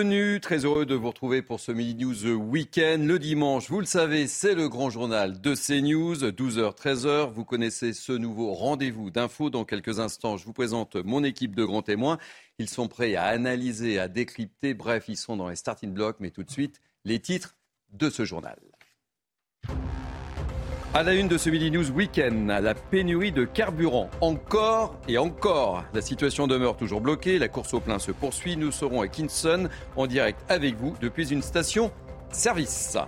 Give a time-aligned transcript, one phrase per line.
[0.00, 3.06] Bienvenue, très heureux de vous retrouver pour ce Midi News Weekend.
[3.06, 7.30] Le dimanche, vous le savez, c'est le grand journal de CNews, 12h, 13h.
[7.34, 9.50] Vous connaissez ce nouveau rendez-vous d'infos.
[9.50, 12.16] Dans quelques instants, je vous présente mon équipe de grands témoins.
[12.58, 14.72] Ils sont prêts à analyser, à décrypter.
[14.72, 16.16] Bref, ils sont dans les starting blocks.
[16.18, 17.56] Mais tout de suite, les titres
[17.92, 18.56] de ce journal.
[20.92, 24.10] À la une de ce Midi News Weekend, la pénurie de carburant.
[24.20, 25.84] Encore et encore.
[25.94, 27.38] La situation demeure toujours bloquée.
[27.38, 28.56] La course au plein se poursuit.
[28.56, 31.92] Nous serons à Kingston en direct avec vous depuis une station
[32.32, 32.98] service.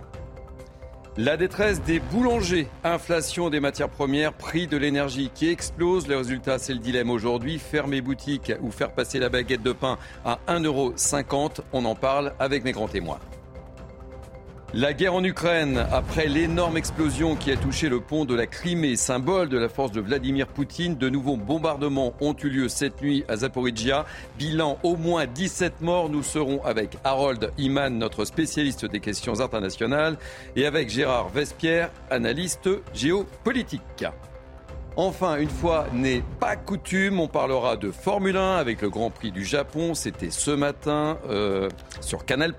[1.16, 6.06] La détresse des boulangers, inflation des matières premières, prix de l'énergie qui explose.
[6.06, 7.58] Le résultat, c'est le dilemme aujourd'hui.
[7.58, 11.62] Fermer boutique ou faire passer la baguette de pain à 1,50€.
[11.72, 13.18] On en parle avec mes grands témoins.
[14.74, 18.96] La guerre en Ukraine, après l'énorme explosion qui a touché le pont de la Crimée,
[18.96, 23.22] symbole de la force de Vladimir Poutine, de nouveaux bombardements ont eu lieu cette nuit
[23.28, 24.06] à Zaporizhia.
[24.38, 26.08] Bilan au moins 17 morts.
[26.08, 30.16] Nous serons avec Harold Iman, notre spécialiste des questions internationales,
[30.56, 34.06] et avec Gérard Vespierre, analyste géopolitique.
[34.96, 39.32] Enfin, une fois n'est pas coutume, on parlera de Formule 1 avec le Grand Prix
[39.32, 39.94] du Japon.
[39.94, 41.70] C'était ce matin euh,
[42.02, 42.52] sur Canal+.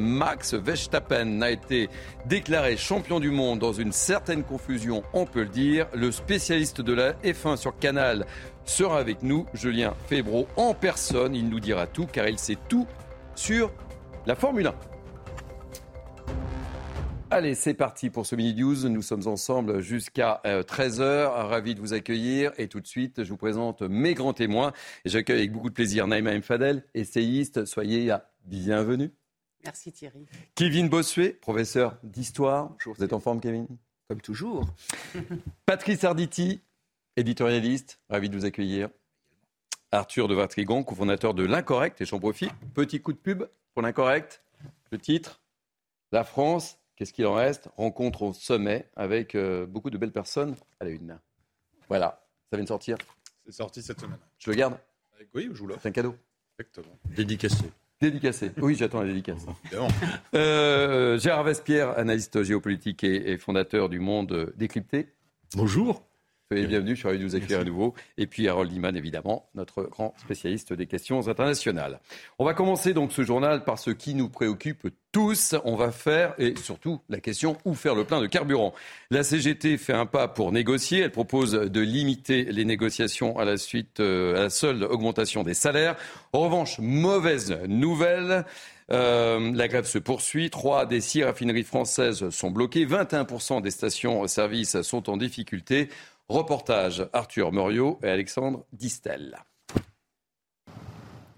[0.00, 1.88] Max Verstappen a été
[2.26, 5.86] déclaré champion du monde dans une certaine confusion, on peut le dire.
[5.94, 8.26] Le spécialiste de la F1 sur Canal
[8.64, 11.36] sera avec nous, Julien Febro, en personne.
[11.36, 12.88] Il nous dira tout car il sait tout
[13.36, 13.70] sur
[14.26, 14.95] la Formule 1.
[17.28, 18.88] Allez, c'est parti pour ce mini news.
[18.88, 21.26] Nous sommes ensemble jusqu'à 13h.
[21.48, 22.52] Ravi de vous accueillir.
[22.56, 24.72] Et tout de suite, je vous présente mes grands témoins.
[25.04, 26.42] Et j'accueille avec beaucoup de plaisir Naïma M.
[26.42, 27.64] Fadel, essayiste.
[27.64, 29.10] Soyez bienvenue.
[29.64, 30.24] Merci Thierry.
[30.54, 32.76] Kevin Bossuet, professeur d'histoire.
[32.86, 33.66] Vous êtes en forme, Kevin?
[34.08, 34.64] Comme toujours.
[35.66, 36.60] Patrice Arditi,
[37.16, 37.98] éditorialiste.
[38.08, 38.88] Ravi de vous accueillir.
[39.90, 42.00] Arthur de Vatrigan, cofondateur de L'Incorrect.
[42.00, 42.52] Et j'en profite.
[42.72, 44.42] Petit coup de pub pour L'Incorrect.
[44.92, 45.40] Le titre
[46.12, 47.68] La France Qu'est-ce qu'il en reste?
[47.76, 51.18] Rencontre au sommet avec euh, beaucoup de belles personnes à la une.
[51.88, 52.96] Voilà, ça vient de sortir?
[53.44, 54.18] C'est sorti cette semaine.
[54.38, 54.78] Je le garde?
[55.34, 55.82] Oui, je vous l'offre.
[55.82, 56.14] C'est un cadeau.
[56.58, 56.96] Exactement.
[57.14, 57.64] Dédicacé.
[58.00, 58.50] Dédicacé.
[58.58, 59.46] Oui, j'attends la dédicace.
[59.64, 59.88] Évidemment.
[60.34, 65.08] Euh, Gérard Vespierre, analyste géopolitique et, et fondateur du Monde Décrypté.
[65.54, 66.02] Bonjour.
[66.52, 67.94] Soyez bienvenue, je suis ravi de vous accueillir à nouveau.
[68.18, 71.98] Et puis Harold Iman, évidemment, notre grand spécialiste des questions internationales.
[72.38, 75.56] On va commencer donc ce journal par ce qui nous préoccupe tous.
[75.64, 78.74] On va faire, et surtout la question, où faire le plein de carburant?
[79.10, 81.00] La CGT fait un pas pour négocier.
[81.00, 85.54] Elle propose de limiter les négociations à la suite, euh, à la seule augmentation des
[85.54, 85.96] salaires.
[86.32, 88.44] En revanche, mauvaise nouvelle.
[88.92, 90.50] Euh, la grève se poursuit.
[90.50, 92.86] Trois des six raffineries françaises sont bloquées.
[92.86, 95.88] 21% des stations-service sont en difficulté.
[96.28, 99.36] Reportage Arthur Muriot et Alexandre Distel.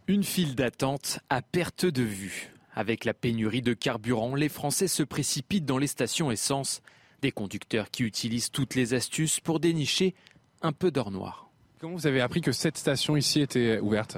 [0.06, 2.54] Une file d'attente à perte de vue.
[2.74, 6.80] Avec la pénurie de carburant, les Français se précipitent dans les stations essence.
[7.20, 10.14] Des conducteurs qui utilisent toutes les astuces pour dénicher
[10.62, 11.50] un peu d'or noir.
[11.80, 14.16] Comment vous avez appris que cette station ici était ouverte?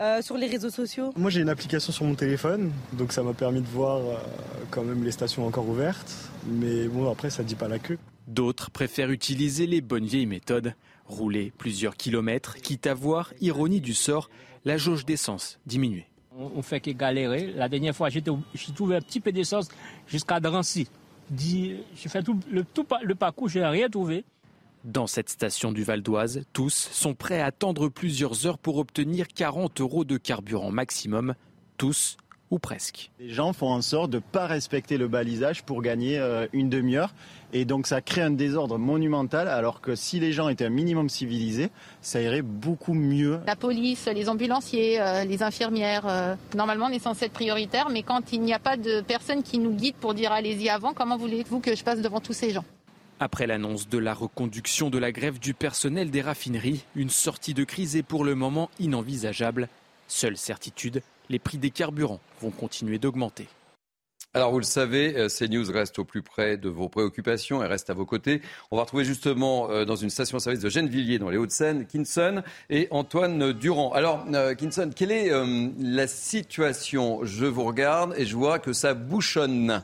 [0.00, 3.32] Euh, sur les réseaux sociaux Moi j'ai une application sur mon téléphone, donc ça m'a
[3.32, 4.14] permis de voir euh,
[4.70, 6.30] quand même les stations encore ouvertes.
[6.46, 7.98] Mais bon après ça dit pas la queue.
[8.26, 10.74] D'autres préfèrent utiliser les bonnes vieilles méthodes.
[11.06, 14.28] Rouler plusieurs kilomètres, quitte à voir, ironie du sort,
[14.64, 16.06] la jauge d'essence diminuer.
[16.38, 17.52] On fait que galérer.
[17.52, 18.22] La dernière fois, j'ai
[18.74, 19.68] trouvé un petit peu d'essence
[20.06, 20.88] jusqu'à Drancy.
[21.38, 24.24] J'ai fait tout le, tout le parcours, je n'ai rien trouvé.
[24.84, 29.26] Dans cette station du Val d'Oise, tous sont prêts à attendre plusieurs heures pour obtenir
[29.28, 31.34] 40 euros de carburant maximum.
[31.78, 32.16] Tous
[32.50, 33.10] ou presque.
[33.18, 36.68] Les gens font en sorte de ne pas respecter le balisage pour gagner euh, une
[36.68, 37.12] demi-heure.
[37.52, 41.08] Et donc ça crée un désordre monumental, alors que si les gens étaient un minimum
[41.08, 41.70] civilisés,
[42.02, 43.40] ça irait beaucoup mieux.
[43.46, 48.02] La police, les ambulanciers, euh, les infirmières, euh, normalement on est censé être prioritaire, mais
[48.02, 51.16] quand il n'y a pas de personne qui nous guide pour dire allez-y avant, comment
[51.16, 52.64] voulez-vous que je passe devant tous ces gens?
[53.18, 57.64] Après l'annonce de la reconduction de la grève du personnel des raffineries, une sortie de
[57.64, 59.68] crise est pour le moment inenvisageable.
[60.06, 63.48] Seule certitude, les prix des carburants vont continuer d'augmenter.
[64.36, 67.88] Alors vous le savez, euh, CNews reste au plus près de vos préoccupations et reste
[67.88, 68.42] à vos côtés.
[68.70, 72.86] On va retrouver justement euh, dans une station-service de Gennevilliers dans les Hauts-de-Seine, Kinson et
[72.90, 73.92] Antoine Durand.
[73.92, 75.30] Alors euh, Kinson, quelle est
[75.80, 77.20] la situation?
[77.22, 79.82] Je vous regarde et je vois que ça bouchonne.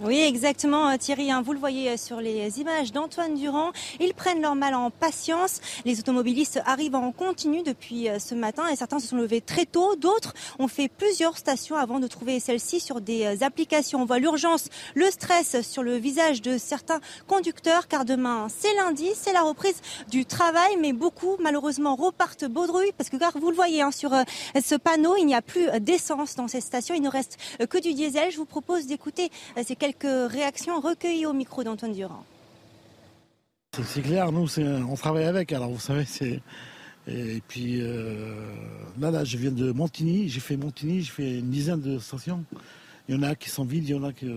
[0.00, 1.32] Oui, exactement, euh, Thierry.
[1.32, 3.72] Hein, vous le voyez euh, sur les images d'Antoine Durand.
[3.98, 5.60] Ils prennent leur mal en patience.
[5.84, 9.66] Les automobilistes arrivent en continu depuis euh, ce matin et certains se sont levés très
[9.66, 9.96] tôt.
[9.96, 14.00] D'autres ont fait plusieurs stations avant de trouver celle-ci sur des applications.
[14.00, 19.08] On voit l'urgence, le stress sur le visage de certains conducteurs car demain, c'est lundi,
[19.16, 19.80] c'est la reprise
[20.12, 20.76] du travail.
[20.80, 24.12] Mais beaucoup, malheureusement, repartent baudrouille parce que, car vous le voyez hein, sur
[24.54, 26.94] ce panneau, il n'y a plus d'essence dans ces stations.
[26.94, 27.36] Il ne reste
[27.68, 28.30] que du diesel.
[28.30, 29.30] Je vous propose d'écouter
[29.66, 32.24] ces quelques quelques réactions recueillies au micro d'Antoine Durand.
[33.84, 35.52] C'est clair, nous, on travaille avec.
[35.52, 36.40] Alors, vous savez, c'est.
[37.06, 38.52] Et puis euh,
[39.00, 40.28] là, là, je viens de Montigny.
[40.28, 42.44] J'ai fait Montigny, j'ai fait une dizaine de stations.
[43.08, 44.30] Il y en a qui sont vides, il y en a qui.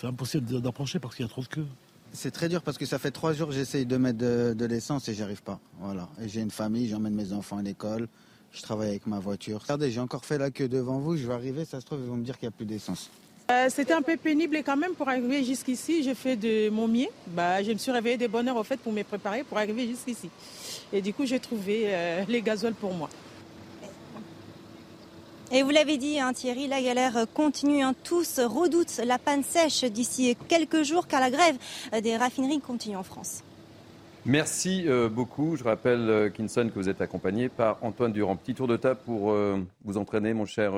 [0.00, 1.66] C'est impossible d'approcher parce qu'il y a trop de queues.
[2.12, 4.64] C'est très dur parce que ça fait trois jours que j'essaye de mettre de, de
[4.64, 5.60] l'essence et j'y arrive pas.
[5.80, 6.08] Voilà.
[6.22, 8.08] Et j'ai une famille, j'emmène mes enfants à l'école,
[8.52, 9.60] je travaille avec ma voiture.
[9.60, 12.06] Regardez, j'ai encore fait la queue devant vous, je vais arriver, ça se trouve, ils
[12.06, 13.10] vont me dire qu'il n'y a plus d'essence.
[13.48, 16.02] Euh, c'était un peu pénible quand même pour arriver jusqu'ici.
[16.02, 17.06] J'ai fait de mon mieux.
[17.28, 19.86] Bah, je me suis réveillée de bonne heure au fait pour me préparer pour arriver
[19.86, 20.30] jusqu'ici.
[20.92, 23.08] Et du coup, j'ai trouvé euh, les gasoils pour moi.
[25.52, 27.82] Et vous l'avez dit, hein, Thierry, la galère continue.
[27.82, 27.94] Hein.
[28.02, 31.56] Tous redoutent la panne sèche d'ici quelques jours car la grève
[32.02, 33.44] des raffineries continue en France.
[34.26, 35.54] Merci euh, beaucoup.
[35.56, 38.34] Je rappelle, euh, Kinson, que vous êtes accompagné par Antoine Durand.
[38.34, 40.72] Petit tour de table pour euh, vous entraîner, mon cher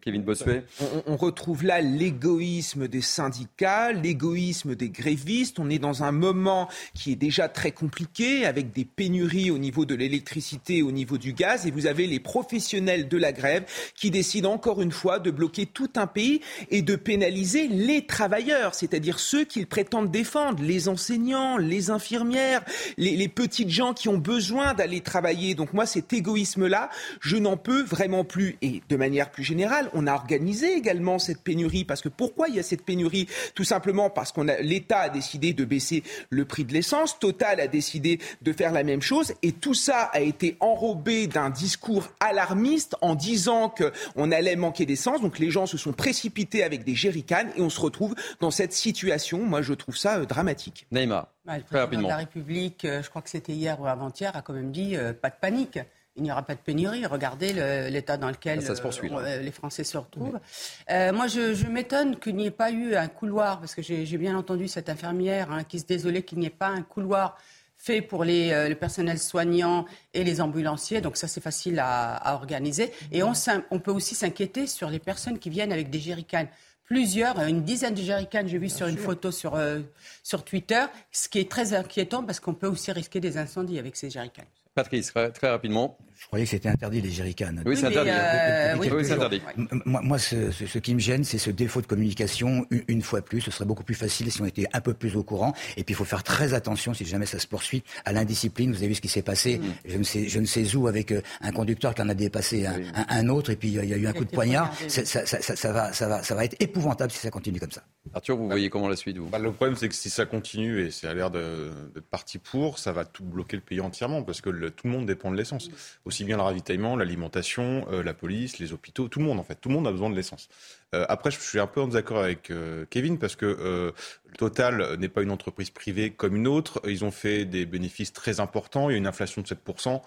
[0.00, 0.64] Kevin Bossuet.
[0.80, 5.58] On, on, retrouve là l'égoïsme des syndicats, l'égoïsme des grévistes.
[5.58, 9.84] On est dans un moment qui est déjà très compliqué, avec des pénuries au niveau
[9.84, 11.66] de l'électricité, au niveau du gaz.
[11.66, 13.64] Et vous avez les professionnels de la grève
[13.94, 16.40] qui décident encore une fois de bloquer tout un pays
[16.70, 22.64] et de pénaliser les travailleurs, c'est-à-dire ceux qu'ils prétendent défendre, les enseignants, les infirmières
[22.96, 25.54] les, petites gens qui ont besoin d'aller travailler.
[25.54, 26.90] Donc moi, cet égoïsme-là,
[27.20, 28.56] je n'en peux vraiment plus.
[28.62, 31.84] Et de manière plus générale, on a organisé également cette pénurie.
[31.84, 33.26] Parce que pourquoi il y a cette pénurie?
[33.54, 37.60] Tout simplement parce qu'on a l'État a décidé de baisser le prix de l'essence, Total
[37.60, 42.08] a décidé de faire la même chose, et tout ça a été enrobé d'un discours
[42.20, 45.20] alarmiste en disant qu'on allait manquer d'essence.
[45.20, 48.72] Donc les gens se sont précipités avec des jerrycans et on se retrouve dans cette
[48.72, 49.44] situation.
[49.44, 50.86] Moi, je trouve ça euh, dramatique.
[50.92, 51.28] Neymar.
[51.46, 54.42] Bah, le président de la République, euh, je crois que c'était hier ou avant-hier, a
[54.42, 55.78] quand même dit euh, pas de panique.
[56.16, 57.04] Il n'y aura pas de pénurie.
[57.04, 57.52] Regardez
[57.90, 60.40] l'état dans lequel euh, les Français se retrouvent.
[60.88, 64.66] moi, je, m'étonne qu'il n'y ait pas eu un couloir, parce que j'ai bien entendu
[64.66, 67.36] cette infirmière hein, qui se désolait qu'il n'y ait pas un couloir
[67.76, 69.84] fait pour les, le personnel soignant
[70.14, 71.02] et les ambulanciers.
[71.02, 72.92] Donc ça, c'est facile à, organiser.
[73.12, 73.34] Et on,
[73.70, 76.48] on peut aussi s'inquiéter sur les personnes qui viennent avec des jerrycans
[76.86, 79.80] plusieurs, une dizaine de jerrycans, j'ai vu sur une photo sur, euh,
[80.22, 83.96] sur Twitter, ce qui est très inquiétant parce qu'on peut aussi risquer des incendies avec
[83.96, 84.46] ces jerrycans.
[84.76, 85.98] Patrice, très rapidement.
[86.18, 87.54] Je croyais que c'était interdit les jerrycans.
[87.66, 88.10] Oui, c'est interdit.
[88.10, 89.42] Euh, oui, c'est interdit.
[89.84, 92.66] Moi, moi ce, ce, qui me gêne, c'est ce défaut de communication.
[92.88, 95.22] Une, fois plus, ce serait beaucoup plus facile si on était un peu plus au
[95.22, 95.54] courant.
[95.76, 98.70] Et puis, il faut faire très attention, si jamais ça se poursuit, à l'indiscipline.
[98.70, 99.58] Vous avez vu ce qui s'est passé.
[99.58, 99.62] Mm.
[99.84, 102.66] Je, ne sais, je ne sais où avec euh, un conducteur qui en a dépassé
[102.66, 104.72] un, un, autre, et puis il y a eu un coup de poignard.
[104.88, 107.72] Ça, ça, ça, ça, va, ça, va, ça va être épouvantable si ça continue comme
[107.72, 107.82] ça.
[108.14, 109.28] Arthur, vous voyez comment la suite vous?
[109.28, 112.78] Bah, Le problème, c'est que si ça continue et c'est à l'air d'être parti pour,
[112.78, 115.70] ça va tout bloquer le pays entièrement parce que tout le monde dépend de l'essence.
[116.04, 119.56] Aussi bien le ravitaillement, l'alimentation, euh, la police, les hôpitaux, tout le monde en fait.
[119.56, 120.48] Tout le monde a besoin de l'essence.
[120.94, 123.92] Euh, après, je suis un peu en désaccord avec euh, Kevin parce que
[124.38, 126.80] Total n'est pas une entreprise privée comme une autre.
[126.86, 128.90] Ils ont fait des bénéfices très importants.
[128.90, 130.02] Il y a une inflation de 7%.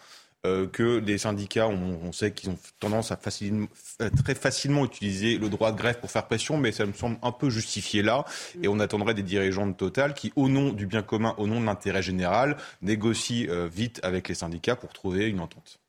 [0.45, 5.73] Euh, que les syndicats, on, sait qu'ils ont tendance à très facilement utiliser le droit
[5.73, 8.23] de grève pour faire pression, mais ça me semble un peu justifié là.
[8.63, 11.59] Et on attendrait des dirigeants de Total qui, au nom du bien commun, au nom
[11.59, 15.81] de l'intérêt général, négocient euh, vite avec les syndicats pour trouver une entente.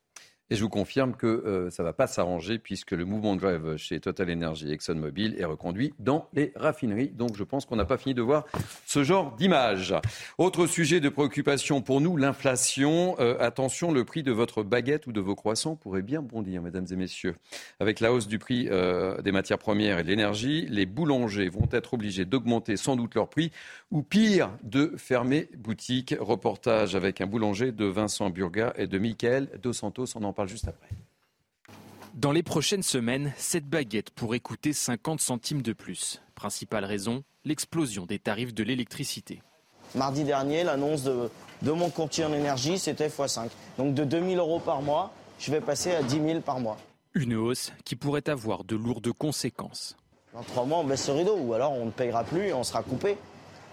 [0.51, 3.39] Et je vous confirme que euh, ça ne va pas s'arranger puisque le mouvement de
[3.39, 7.07] grève chez Total Energy et ExxonMobil est reconduit dans les raffineries.
[7.07, 8.45] Donc je pense qu'on n'a pas fini de voir
[8.85, 9.95] ce genre d'image.
[10.37, 13.15] Autre sujet de préoccupation pour nous, l'inflation.
[13.21, 16.87] Euh, attention, le prix de votre baguette ou de vos croissants pourrait bien bondir, mesdames
[16.91, 17.35] et messieurs.
[17.79, 21.69] Avec la hausse du prix euh, des matières premières et de l'énergie, les boulangers vont
[21.71, 23.53] être obligés d'augmenter sans doute leur prix
[23.89, 26.13] ou pire, de fermer boutique.
[26.19, 30.07] Reportage avec un boulanger de Vincent Burga et de Michael Dos Santos.
[30.21, 30.87] En parle juste après.
[32.13, 36.21] Dans les prochaines semaines, cette baguette pourrait coûter 50 centimes de plus.
[36.35, 39.41] Principale raison, l'explosion des tarifs de l'électricité.
[39.95, 41.29] Mardi dernier, l'annonce de,
[41.71, 43.49] mon courtier en énergie, c'était x5.
[43.77, 46.77] Donc de 2000 euros par mois, je vais passer à 10 000 par mois.
[47.13, 49.95] Une hausse qui pourrait avoir de lourdes conséquences.
[50.33, 52.63] Dans trois mois, on baisse le rideau, ou alors on ne payera plus et on
[52.63, 53.17] sera coupé.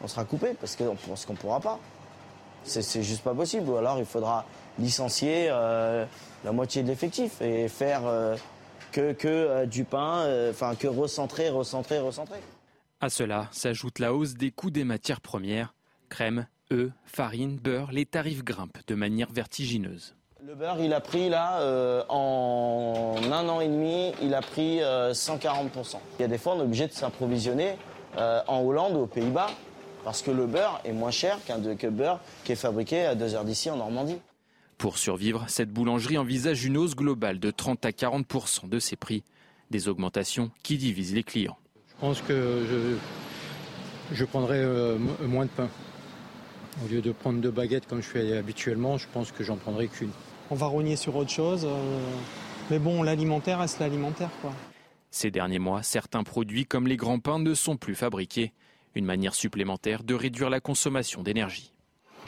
[0.02, 1.78] On sera coupé parce qu'on ne pourra pas.
[2.64, 3.68] C'est juste pas possible.
[3.68, 4.44] Ou alors il faudra
[4.78, 6.04] licencier euh,
[6.44, 8.36] la moitié de l'effectif et faire euh,
[8.92, 12.38] que, que euh, du pain, enfin que recentrer, recentrer, recentrer.
[13.00, 15.74] À cela s'ajoute la hausse des coûts des matières premières,
[16.08, 17.92] crème, œufs, farine, beurre.
[17.92, 20.14] Les tarifs grimpent de manière vertigineuse.
[20.44, 21.60] Le beurre, il a pris là,
[22.08, 25.96] en un an et demi, il a pris 140%.
[26.18, 27.76] Il y a des fois, on est obligé de s'approvisionner
[28.16, 29.48] en Hollande ou aux Pays-Bas
[30.04, 33.34] parce que le beurre est moins cher qu'un que beurre qui est fabriqué à deux
[33.34, 34.20] heures d'ici en Normandie.
[34.78, 39.24] Pour survivre, cette boulangerie envisage une hausse globale de 30 à 40% de ses prix,
[39.72, 41.58] des augmentations qui divisent les clients.
[41.88, 45.68] Je pense que je, je prendrai euh, moins de pain.
[46.84, 49.88] Au lieu de prendre deux baguettes comme je fais habituellement, je pense que j'en prendrai
[49.88, 50.12] qu'une.
[50.48, 51.64] On va rogner sur autre chose.
[51.64, 52.00] Euh,
[52.70, 54.30] mais bon, l'alimentaire reste l'alimentaire.
[55.10, 58.52] Ces derniers mois, certains produits comme les grands pains ne sont plus fabriqués.
[58.94, 61.72] Une manière supplémentaire de réduire la consommation d'énergie.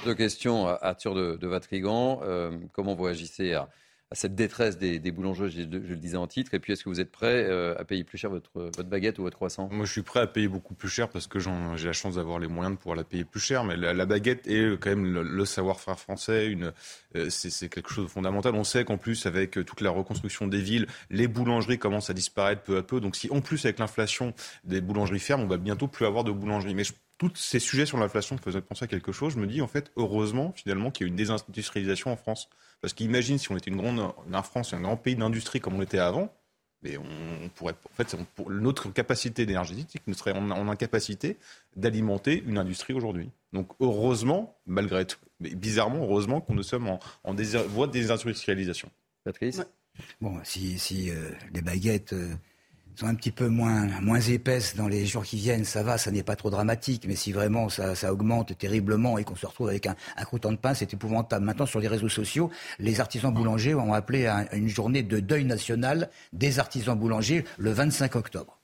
[0.04, 2.20] Deux questions à Arthur de, de Vatrigan.
[2.22, 3.68] Euh, comment vous réagissez à,
[4.12, 6.52] à cette détresse des, des boulangers, je, le disais en titre.
[6.54, 9.20] Et puis, est-ce que vous êtes prêt euh, à payer plus cher votre, votre baguette
[9.20, 9.68] ou votre croissant?
[9.70, 12.40] Moi, je suis prêt à payer beaucoup plus cher parce que j'ai la chance d'avoir
[12.40, 13.62] les moyens de pouvoir la payer plus cher.
[13.62, 16.56] Mais la, baguette est quand même le, savoir-faire français.
[17.14, 18.56] Euh, c'est, quelque chose de fondamental.
[18.56, 22.14] On sait qu'en plus, avec euh, toute la reconstruction des villes, les boulangeries commencent à
[22.14, 23.00] disparaître peu à peu.
[23.00, 26.32] Donc, si en plus, avec l'inflation des boulangeries fermes, on va bientôt plus avoir de
[26.32, 26.74] boulangeries.
[26.74, 26.82] Mais
[27.20, 29.34] tous ces sujets sur l'inflation me faisaient penser à quelque chose.
[29.34, 32.48] Je me dis, en fait, heureusement, finalement, qu'il y a une désindustrialisation en France.
[32.80, 35.80] Parce qu'imagine si on était une grande, en France, un grand pays d'industrie comme on
[35.80, 36.32] l'était avant,
[36.82, 38.16] mais on pourrait, en fait,
[38.48, 41.36] notre capacité énergétique nous serait en, incapacité
[41.76, 43.28] d'alimenter une industrie aujourd'hui.
[43.52, 46.98] Donc heureusement, malgré tout, mais bizarrement, heureusement qu'on nous sommes en,
[47.68, 48.90] voie de désindustrialisation.
[49.24, 49.60] Patrice?
[50.22, 52.34] Bon, si, si euh, les baguettes euh,
[53.00, 56.10] sont un petit peu moins, moins épaisses dans les jours qui viennent, ça va, ça
[56.10, 57.04] n'est pas trop dramatique.
[57.08, 60.52] Mais si vraiment ça, ça augmente terriblement et qu'on se retrouve avec un, un crouton
[60.52, 61.44] de pain, c'est épouvantable.
[61.44, 65.44] Maintenant, sur les réseaux sociaux, les artisans boulangers ont appelé à une journée de deuil
[65.44, 68.58] national des artisans boulangers le 25 octobre.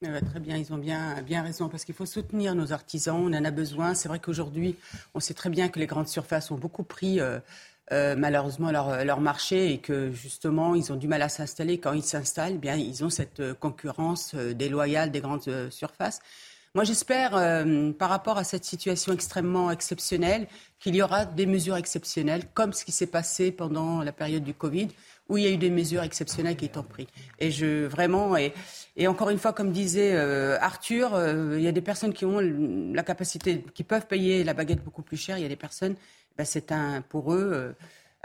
[0.00, 3.44] très bien, ils ont bien, bien raison, parce qu'il faut soutenir nos artisans, on en
[3.44, 3.94] a besoin.
[3.94, 4.76] C'est vrai qu'aujourd'hui,
[5.14, 7.40] on sait très bien que les grandes surfaces ont beaucoup pris euh,
[7.92, 11.78] euh, malheureusement leur, leur, marché et que justement ils ont du mal à s'installer.
[11.78, 16.20] Quand ils s'installent, eh bien ils ont cette euh, concurrence euh, déloyale des grandes surfaces.
[16.76, 17.30] Moi, j'espère,
[17.98, 20.46] par rapport à cette situation extrêmement exceptionnelle,
[20.78, 24.54] qu'il y aura des mesures exceptionnelles, comme ce qui s'est passé pendant la période du
[24.54, 24.86] Covid,
[25.28, 27.08] où il y a eu des mesures exceptionnelles qui ont pris.
[27.40, 28.52] Et je vraiment et,
[28.96, 30.16] et encore une fois, comme disait
[30.60, 31.20] Arthur,
[31.56, 35.02] il y a des personnes qui ont la capacité, qui peuvent payer la baguette beaucoup
[35.02, 35.38] plus cher.
[35.38, 35.96] Il y a des personnes
[36.44, 37.72] c'est un, pour eux euh,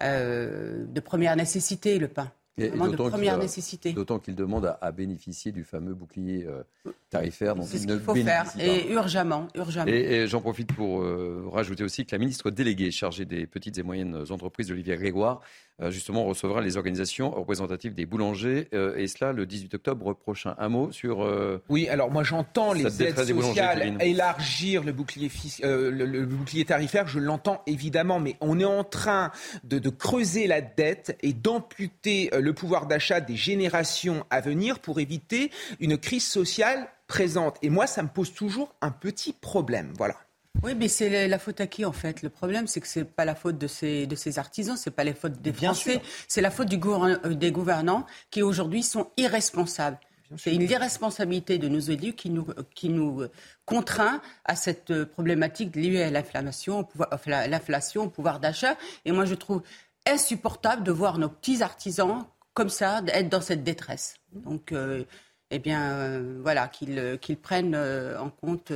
[0.01, 2.31] euh, de première nécessité, le pain.
[2.57, 3.93] De première nécessité.
[3.93, 6.63] D'autant qu'ils demandent à, bénéficier du fameux bouclier euh,
[7.09, 9.47] tarifaire C'est ce qu'il faut faire, et urgemment.
[9.55, 9.87] urgemment.
[9.87, 11.03] Et, j'en profite pour
[11.51, 15.41] rajouter aussi que la ministre déléguée chargée des petites et moyennes entreprises, Olivier Grégoire,
[15.81, 20.55] euh, justement, recevra les organisations représentatives des boulangers, euh, et cela le 18 octobre prochain.
[20.57, 21.21] Un mot sur.
[21.21, 25.29] Euh, oui, alors moi j'entends les aides sociales élargir le bouclier,
[25.61, 29.31] le, bouclier tarifaire, je l'entends évidemment, mais on est en train
[29.65, 34.99] de, de creuser la dette et d'amputer le pouvoir d'achat des générations à venir pour
[34.99, 37.57] éviter une crise sociale présente.
[37.61, 39.93] Et moi, ça me pose toujours un petit problème.
[39.97, 40.15] Voilà.
[40.63, 42.21] Oui, mais c'est la faute à qui en fait?
[42.21, 45.03] Le problème, c'est que c'est pas la faute de ces, de ces artisans, c'est pas
[45.03, 49.99] la faute des Français, c'est la faute du euh, des gouvernants qui aujourd'hui sont irresponsables.
[50.37, 53.25] C'est une irresponsabilité de nos élus qui nous, qui nous
[53.65, 56.87] contraint à cette euh, problématique liée à l'inflation,
[57.27, 58.75] l'inflation, au pouvoir d'achat.
[59.03, 59.61] Et moi, je trouve
[60.07, 62.25] insupportable de voir nos petits artisans
[62.55, 64.15] comme ça, être dans cette détresse.
[64.33, 65.03] Donc, euh,
[65.51, 68.73] eh bien, voilà, qu'ils prennent en compte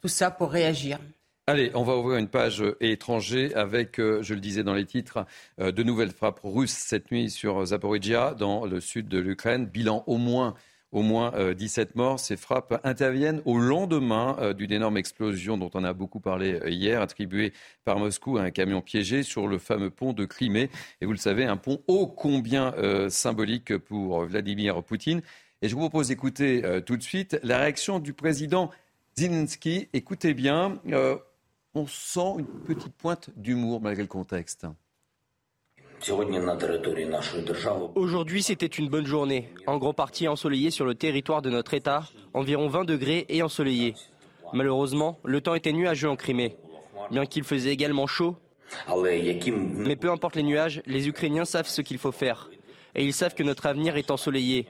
[0.00, 0.98] tout ça pour réagir.
[1.46, 5.26] Allez, on va ouvrir une page étranger avec, euh, je le disais dans les titres,
[5.60, 9.66] euh, de nouvelles frappes russes cette nuit sur Zaporizhia, dans le sud de l'Ukraine.
[9.66, 10.54] Bilan au moins
[10.94, 12.18] au moins 17 euh, morts.
[12.18, 17.52] Ces frappes interviennent au lendemain d'une énorme explosion dont on a beaucoup parlé hier, attribuée
[17.84, 20.70] par Moscou à un camion piégé sur le fameux pont de Crimée.
[21.02, 22.72] Et vous le savez, un pont ô combien
[23.10, 25.20] symbolique pour Vladimir Poutine.
[25.60, 28.70] Et je vous propose d'écouter tout de suite la réaction du président
[29.16, 31.16] Zelensky, écoutez bien, euh,
[31.74, 34.66] on sent une petite pointe d'humour malgré le contexte.
[37.94, 42.04] Aujourd'hui, c'était une bonne journée, en grande partie ensoleillée sur le territoire de notre État,
[42.34, 43.94] environ 20 degrés et ensoleillé.
[44.52, 46.56] Malheureusement, le temps était nuageux en Crimée,
[47.10, 48.36] bien qu'il faisait également chaud.
[49.76, 52.50] Mais peu importe les nuages, les Ukrainiens savent ce qu'il faut faire.
[52.94, 54.66] et ils savent que notre avenir est ensoleillé.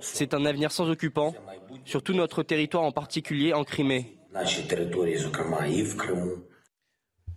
[0.00, 1.34] C'est un avenir sans occupants,
[1.84, 4.16] sur tout notre territoire en particulier en Crimée.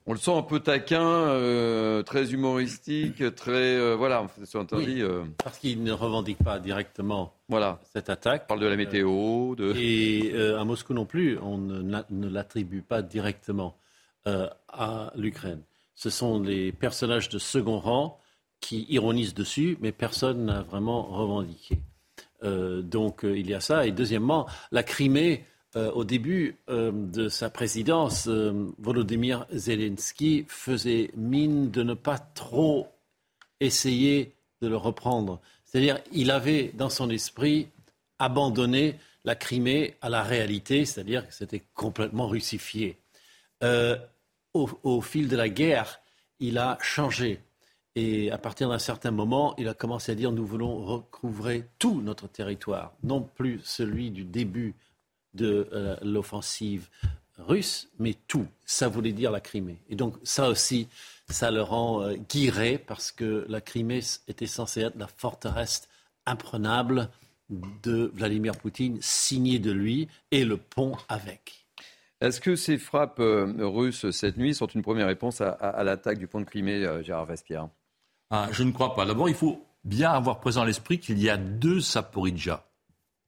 [0.08, 5.01] On le sent un peu taquin, euh, très humoristique, très euh, voilà, c'est interdit.
[5.01, 5.24] Euh.
[5.43, 7.79] Parce qu'il ne revendique pas directement voilà.
[7.93, 8.43] cette attaque.
[8.46, 9.55] On parle de la météo.
[9.55, 9.75] De...
[9.77, 13.77] Et à Moscou non plus, on ne, l'attribue pas directement
[14.25, 15.62] à l'Ukraine.
[15.96, 18.20] Ce sont les personnages de second rang
[18.60, 21.79] qui ironisent dessus, mais personne n'a vraiment revendiqué.
[22.43, 23.86] donc il y a ça.
[23.86, 25.46] Et deuxièmement, la Crimée
[25.78, 32.18] euh, au début euh, de sa présidence, euh, Volodymyr Zelensky faisait mine de ne pas
[32.18, 32.90] trop
[33.62, 35.40] essayer de le reprendre.
[35.63, 37.70] C'est-à-dire, il avait dans son esprit
[38.20, 42.98] abandonné la Crimée à la réalité, c'est-à-dire que c'était complètement russifié.
[43.63, 46.01] Au, au, fil de la guerre,
[46.40, 47.40] il a changé.
[47.96, 52.01] Et à partir d'un certain moment, il a commencé à dire nous voulons recouvrer tout
[52.01, 54.75] notre territoire, non plus celui du début
[55.33, 56.89] de euh, l'offensive
[57.38, 58.47] russe, mais tout.
[58.65, 59.81] Ça voulait dire la Crimée.
[59.89, 60.88] Et donc ça aussi,
[61.29, 65.88] ça le rend euh, guiré parce que la Crimée était censée être la forteresse
[66.25, 67.09] imprenable
[67.83, 71.65] de Vladimir Poutine, signée de lui, et le pont avec.
[72.21, 76.27] Est-ce que ces frappes euh, russes cette nuit sont une première réponse à, l'attaque du
[76.27, 77.67] pont de Crimée, Gérard Vespierre?
[78.29, 79.05] Ah, Je ne crois pas.
[79.05, 82.63] D'abord, il faut bien avoir présent à l'esprit qu'il y a deux Saporidja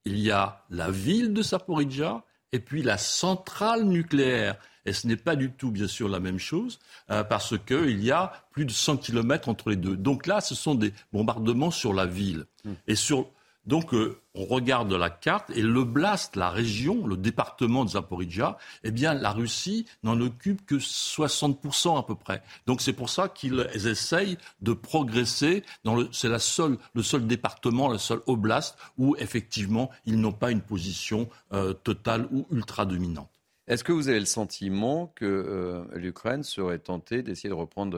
[0.06, 4.58] il y a la ville de Saporidja et puis la centrale nucléaire.
[4.86, 6.80] Et ce n'est pas du tout, bien sûr, la même chose,
[7.10, 9.96] euh, parce qu'il y a plus de 100 kilomètres entre les deux.
[9.96, 12.46] Donc là, ce sont des bombardements sur la ville.
[12.66, 12.74] Hmm.
[12.88, 13.30] Et sur,
[13.66, 18.58] donc, euh, on regarde la carte et le Blast, la région, le département de Zaporizhia,
[18.84, 22.44] eh bien, la Russie n'en occupe que 60% à peu près.
[22.68, 25.64] Donc, c'est pour ça qu'ils essayent de progresser.
[26.12, 31.74] C'est le seul département, le seul oblast où, effectivement, ils n'ont pas une position euh,
[31.74, 33.30] totale ou ultra dominante.
[33.68, 37.98] Est-ce que vous avez le sentiment que euh, l'Ukraine serait tentée d'essayer de reprendre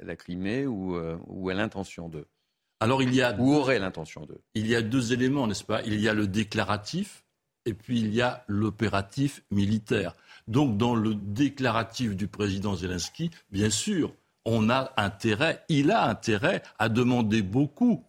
[0.00, 2.26] la, Crimée ou, ou a l'intention de
[2.80, 4.40] alors il y a ou aurait l'intention de.
[4.54, 5.82] Il y a deux éléments, n'est-ce pas?
[5.82, 7.24] Il y a le déclaratif
[7.66, 10.14] et puis il y a l'opératif militaire.
[10.48, 14.12] Donc dans le déclaratif du président Zelensky, bien sûr,
[14.44, 18.04] on a intérêt, il a intérêt à demander beaucoup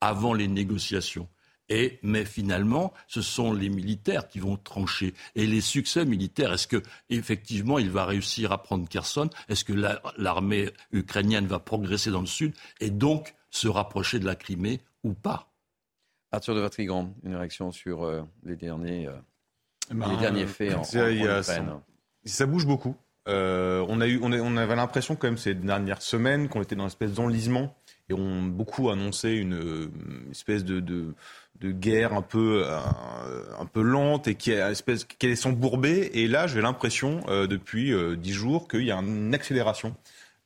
[0.00, 1.28] avant les négociations.
[1.70, 5.14] Et, mais finalement, ce sont les militaires qui vont trancher.
[5.34, 9.30] Et les succès militaires, est-ce que effectivement il va réussir à prendre Kherson?
[9.48, 9.72] Est-ce que
[10.18, 12.54] l'armée ukrainienne va progresser dans le sud?
[12.80, 15.50] Et donc, se rapprocher de la Crimée ou pas.
[16.32, 19.12] Arthur de Vatrigan, une réaction sur euh, les, derniers, euh,
[19.90, 21.80] les ben, derniers faits en, Ukraine.
[22.24, 22.96] Ça, bouge beaucoup.
[23.28, 26.82] Euh, on, a eu, on, avait l'impression quand même ces dernières semaines qu'on était dans
[26.82, 27.74] une espèce d'enlisement
[28.10, 29.90] et on beaucoup annoncé une,
[30.30, 31.14] espèce de, de,
[31.70, 36.10] guerre un peu, un, peu lente et qui, espèce, qui allait s'embourber.
[36.12, 39.96] Et là, j'ai l'impression depuis dix jours qu'il y a une accélération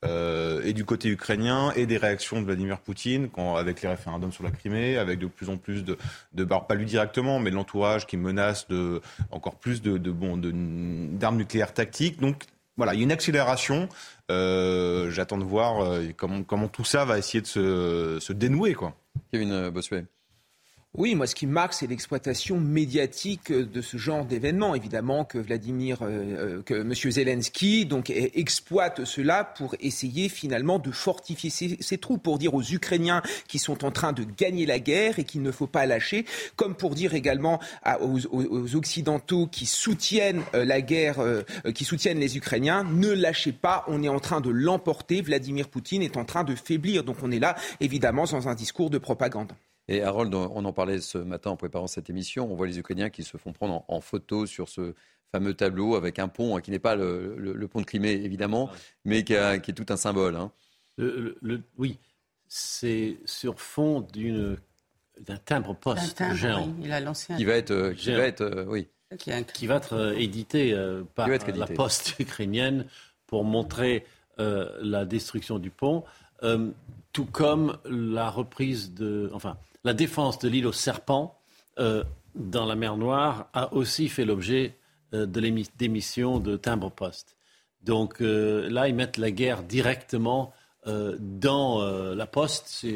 [0.05, 4.45] euh, et du côté ukrainien et des réactions de Vladimir Poutine avec les référendums sur
[4.45, 5.99] la Crimée, avec de plus en plus de,
[6.35, 10.13] de pas lui directement, mais de l'entourage qui menace de encore plus de, de
[11.17, 12.21] d'armes nucléaires tactiques.
[12.21, 12.45] Donc
[12.77, 13.89] voilà, il y a une accélération.
[14.31, 18.75] Euh, J'attends de voir euh, comment, comment tout ça va essayer de se, se dénouer
[18.75, 18.95] quoi.
[19.33, 20.05] Kevin Bossuet.
[20.97, 24.75] Oui, moi, ce qui marque, c'est l'exploitation médiatique de ce genre d'événement.
[24.75, 26.07] Évidemment que Vladimir, euh,
[26.59, 26.95] euh, que M.
[26.95, 33.23] Zelensky, donc, exploite cela pour essayer finalement de fortifier ses, troupes, pour dire aux Ukrainiens
[33.49, 36.25] qui sont en train de gagner la guerre et qu'il ne faut pas lâcher,
[36.57, 37.61] comme pour dire également
[38.01, 41.19] aux, Occidentaux qui soutiennent euh, la guerre,
[41.75, 45.21] qui soutiennent les Ukrainiens, ne lâchez pas, on est en train de l'emporter.
[45.21, 47.05] Vladimir Poutine est en train de faiblir.
[47.05, 49.53] Donc, on est là, évidemment, dans un discours de propagande.
[49.89, 52.51] Et Harold, on en parlait ce matin en préparant cette émission.
[52.53, 54.95] On voit les Ukrainiens qui se font prendre en, photo sur ce
[55.33, 58.71] fameux tableau avec un pont hein, qui n'est pas le, pont de Crimée, évidemment,
[59.05, 60.37] mais qui, est tout un symbole.
[60.37, 60.53] Hein.
[61.79, 61.99] oui,
[62.49, 64.07] c'est sur fond
[65.21, 66.69] d'un timbre poste géant.
[66.83, 68.89] il a lancé qui va être, euh, qui va être, euh, oui.
[69.17, 70.77] Qui va être euh, édité
[71.15, 72.85] par la poste ukrainienne
[73.27, 74.05] pour montrer
[74.39, 76.05] la destruction du pont,
[77.13, 81.39] tout comme la reprise de, enfin, la défense de l'île aux serpents
[81.79, 84.77] euh, dans la mer Noire a aussi fait l'objet
[85.15, 87.37] euh, de l'émission de timbre-poste.
[87.83, 90.53] Donc euh, là, ils mettent la guerre directement
[91.21, 91.83] dans
[92.15, 92.87] la poste.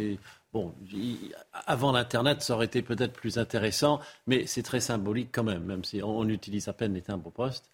[1.66, 5.84] avant l'Internet, ça aurait été peut-être plus intéressant, mais c'est très symbolique quand même, même
[5.84, 7.70] si on, utilise à peine les timbres-poste.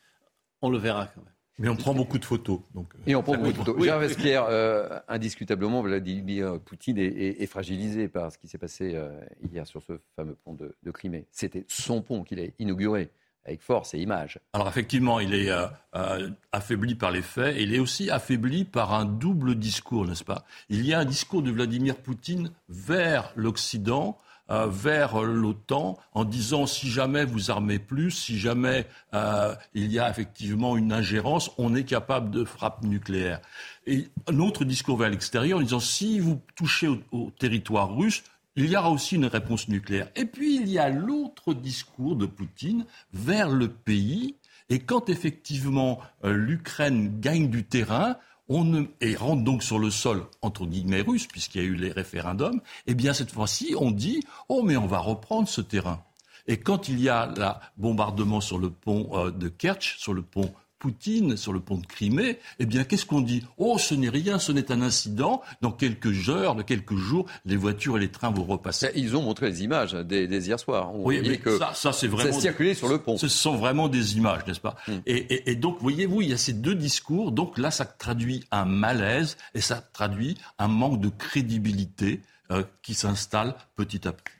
[0.60, 1.37] On le verra quand même.
[1.58, 2.60] Mais on prend beaucoup de photos.
[2.74, 3.74] Donc, et on prend beaucoup de photos.
[3.76, 3.84] Oui.
[3.84, 9.10] Gérard Vespierre, euh, indiscutablement, Vladimir Poutine est, est, fragilisé par ce qui s'est passé euh,
[9.52, 11.26] hier sur ce fameux pont de, de Crimée.
[11.32, 13.10] C'était son pont qu'il a inauguré
[13.48, 14.38] avec force et image.
[14.52, 15.66] Alors effectivement, il est euh,
[15.96, 20.24] euh, affaibli par les faits et il est aussi affaibli par un double discours, n'est-ce
[20.24, 20.44] pas?
[20.68, 24.18] Il y a un discours de Vladimir Poutine vers l'Occident
[24.50, 29.98] euh, vers l'OTAN en disant si jamais vous armez plus, si jamais euh, il y
[29.98, 33.40] a effectivement une ingérence, on est capable de frappe nucléaire.
[33.86, 38.22] Et un autre discours vers l'extérieur en disant si vous touchez au, territoire russe,
[38.56, 40.08] il y aura aussi une réponse nucléaire.
[40.16, 44.36] Et puis il y a l'autre discours de Poutine vers le pays.
[44.70, 48.16] Et quand effectivement euh, l'Ukraine gagne du terrain,
[48.48, 51.92] on et rentre donc sur le sol, entre guillemets, russe, puisqu'il y a eu les
[51.92, 56.02] référendums, eh bien, cette fois-ci, on dit, oh, mais on va reprendre ce terrain.
[56.46, 60.22] Et quand il y a le bombardement sur le pont euh, de Kerch, sur le
[60.22, 63.44] pont Poutine sur le pont de Crimée, eh bien, qu'est-ce qu'on dit?
[63.56, 65.42] Oh, ce n'est rien, ce n'est un incident.
[65.60, 68.90] Dans quelques heures, dans quelques jours, les voitures et les trains vont repasser.
[68.94, 70.94] Ils ont montré les images des, hier soir.
[70.94, 72.32] On oui, mais que ça, ça c'est vraiment.
[72.32, 73.16] Ça circulait sur le pont.
[73.16, 74.76] Ce sont vraiment des images, n'est-ce pas?
[74.86, 74.92] Mm.
[75.06, 77.32] et, et, et, donc, voyez-vous, il y a ces deux discours.
[77.32, 82.94] Donc là, ça traduit un malaise et ça traduit un manque de crédibilité euh, qui
[82.94, 84.37] s'installe petit à petit.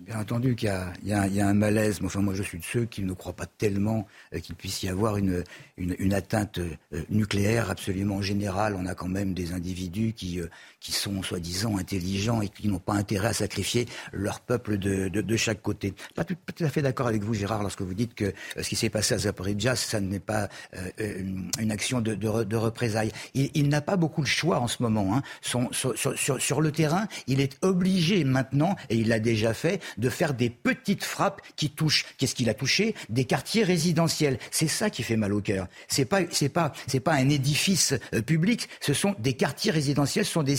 [0.00, 0.70] Bien entendu qu'il
[1.04, 3.44] y, a un malaise, mais enfin moi je suis de ceux qui ne croient pas
[3.44, 5.44] tellement euh, qu'il puisse y avoir une
[6.14, 8.74] atteinte euh, nucléaire absolument générale.
[8.74, 10.46] On a quand même des individus qui, euh,
[10.80, 15.20] qui sont soi-disant intelligents et qui n'ont pas intérêt à sacrifier leur peuple de, de,
[15.20, 15.94] de chaque côté.
[16.14, 18.62] Pas tout, pas tout, à fait d'accord avec vous Gérard lorsque vous dites que euh,
[18.62, 21.22] ce qui s'est passé à Zaporizhia, ça n'est pas euh,
[21.58, 23.10] une action de, de, de représailles.
[23.34, 25.16] Il, n'a pas beaucoup le choix en ce moment.
[25.16, 25.22] Hein.
[25.42, 30.50] Sur, le terrain, il est obligé maintenant, et il a déjà fait, de faire des
[30.50, 32.06] petites frappes qui touchent.
[32.16, 32.94] Qu'est-ce qu'il a touché?
[33.08, 34.38] Des quartiers résidentiels.
[34.50, 35.66] C'est ça qui fait mal au cœur.
[35.88, 36.20] C'est pas,
[36.52, 36.72] pas,
[37.04, 38.68] pas un édifice euh, public.
[38.80, 40.56] Ce sont des quartiers résidentiels, ce sont des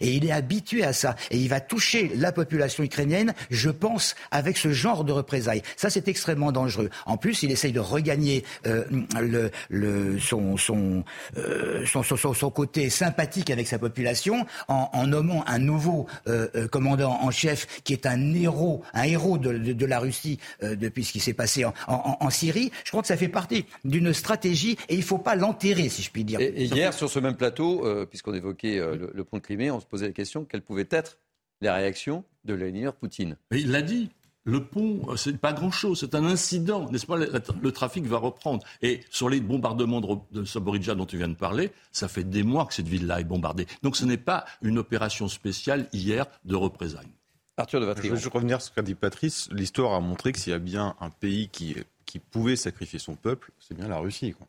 [0.00, 1.16] Et il est habitué à ça.
[1.30, 5.62] Et il va toucher la population ukrainienne, je pense, avec ce genre de représailles.
[5.76, 6.90] Ça, c'est extrêmement dangereux.
[7.06, 8.84] En plus, il essaye de regagner euh,
[9.20, 11.04] le, le, son, son,
[11.36, 16.68] euh, son, son, son, côté sympathique avec sa population en, en nommant un nouveau euh,
[16.68, 20.76] commandant en chef qui est un héros, un héros de, de, de la Russie euh,
[20.76, 22.70] depuis ce qui s'est passé en, en, en, Syrie.
[22.84, 26.02] Je crois que ça fait partie d'une stratégie et il ne faut pas l'enterrer, si
[26.02, 26.40] je puis dire.
[26.40, 29.80] Et, et hier, sur ce même plateau, euh, puisqu'on évoquait euh, le, le, Crimée, on
[29.80, 31.18] se posait la question quelle pouvait être
[31.60, 33.36] la réaction de Vladimir Poutine.
[33.50, 34.10] Mais il l'a dit.
[34.48, 37.16] Le pont, c'est pas grand-chose, c'est un incident, n'est-ce pas?
[37.16, 38.64] Le, trafic va reprendre.
[38.80, 42.44] Et sur les bombardements de, de Saboridja dont tu viens de parler, ça fait des
[42.44, 43.66] mois que cette ville-là est bombardée.
[43.82, 47.10] Donc ce n'est pas une opération spéciale hier de représailles.
[47.56, 49.48] Arthur de Je veux revenir sur ce qu'a dit Patrice.
[49.50, 53.16] L'histoire a montré que s'il y a bien un pays qui, qui pouvait sacrifier son
[53.16, 54.32] peuple, c'est bien la Russie.
[54.32, 54.46] Quoi.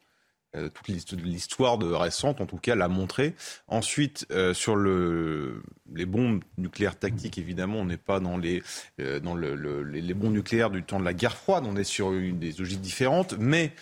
[0.55, 3.35] Euh, toute l'histoire de récente, en tout cas, l'a montré.
[3.67, 5.61] Ensuite, euh, sur le,
[5.93, 8.63] les bombes nucléaires tactiques, évidemment, on n'est pas dans, les,
[9.01, 11.65] euh, dans le, le, les bombes nucléaires du temps de la guerre froide.
[11.67, 13.35] On est sur une des logiques différentes.
[13.37, 13.73] Mais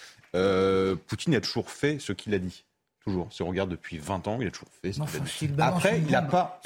[1.08, 2.66] Poutine a toujours fait ce qu'il a dit.
[3.06, 3.28] Toujours.
[3.32, 5.62] Si on regarde depuis 20 ans, il a toujours fait ce qu'il a dit.
[5.62, 6.60] Après, il n'a pas.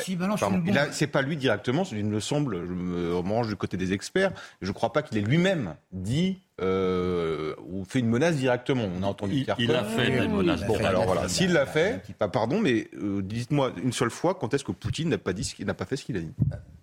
[0.91, 4.31] c'est pas lui directement, il me semble, je me range du côté des experts.
[4.61, 8.85] Je ne crois pas qu'il ait lui-même dit euh, ou fait une menace directement.
[8.97, 10.63] On a entendu il, il a fait une menace.
[10.65, 14.53] Bon, alors voilà, s'il l'a fait, bah, pardon, mais euh, dites-moi une seule fois quand
[14.53, 16.33] est-ce que Poutine n'a pas dit, n'a pas fait ce qu'il a dit.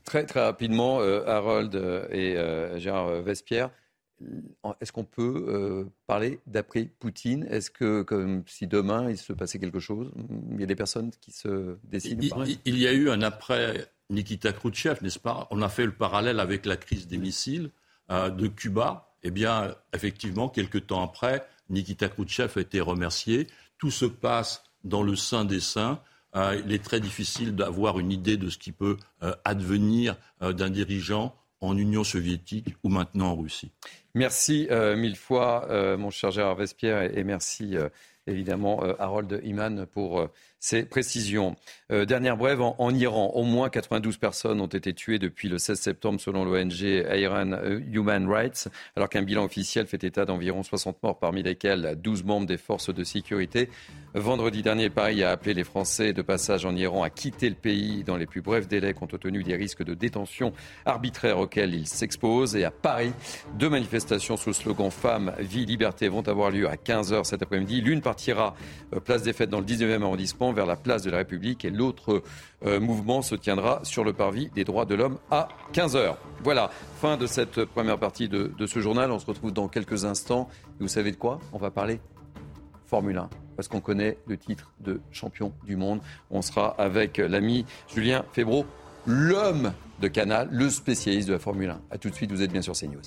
[0.05, 1.75] Très très rapidement, euh, Harold
[2.11, 3.71] et euh, Gérard Vespierre.
[4.81, 7.47] Est-ce qu'on peut euh, parler d'après Poutine?
[7.51, 10.11] Est-ce que, comme si demain il se passait quelque chose,
[10.53, 13.91] il y a des personnes qui se décident Il, il y a eu un après
[14.09, 15.47] Nikita Khrouchtchev, n'est-ce pas?
[15.51, 17.71] On a fait le parallèle avec la crise des missiles
[18.11, 19.13] euh, de Cuba.
[19.23, 23.49] Eh bien, effectivement, quelques temps après, Nikita Khrouchtchev a été remercié.
[23.77, 26.01] Tout se passe dans le sein des saints.
[26.37, 28.97] Euh, il est très difficile d'avoir une idée de ce qui peut
[29.45, 33.73] advenir d'un dirigeant en Union soviétique ou maintenant en Russie.
[34.15, 37.89] Merci euh, mille fois, euh, mon cher Gérard Vespierre, et, merci euh,
[38.27, 41.57] évidemment Harold Iman pour ces précisions.
[41.93, 45.79] Euh, dernière brève, en, Iran, au moins 92 personnes ont été tuées depuis le 16
[45.79, 47.53] septembre selon l'ONG Iran
[47.93, 52.47] Human Rights, alors qu'un bilan officiel fait état d'environ 60 morts, parmi lesquels 12 membres
[52.47, 53.69] des forces de sécurité.
[54.15, 58.03] Vendredi dernier, Paris a appelé les Français de passage en Iran à quitter le pays
[58.03, 60.53] dans les plus brefs délais compte tenu des risques de détention
[60.87, 62.57] arbitraire auxquels ils s'exposent.
[62.57, 63.13] Et à Paris,
[63.55, 67.83] deux manifestations sous le slogan Femmes, Vie, Liberté vont avoir lieu à 15h cet après-midi.
[67.83, 68.55] L'une partira
[69.05, 72.23] place des Fêtes dans le 19e arrondissement vers la place de la République et l'autre
[72.65, 76.17] euh, mouvement se tiendra sur le parvis des droits de l'homme à 15h.
[76.43, 79.13] Voilà, fin de cette première partie de, de, ce journal.
[79.13, 80.49] On se retrouve dans quelques instants.
[80.81, 81.39] Vous savez de quoi?
[81.53, 82.01] On va parler
[82.87, 86.01] Formule 1 parce qu'on connaît le titre de champion du monde.
[86.31, 88.67] On sera avec l'ami Julien Febro,
[89.07, 91.81] l'homme de Canal, le spécialiste de la Formule 1.
[91.91, 93.01] A tout de suite, vous êtes bien sur CNews.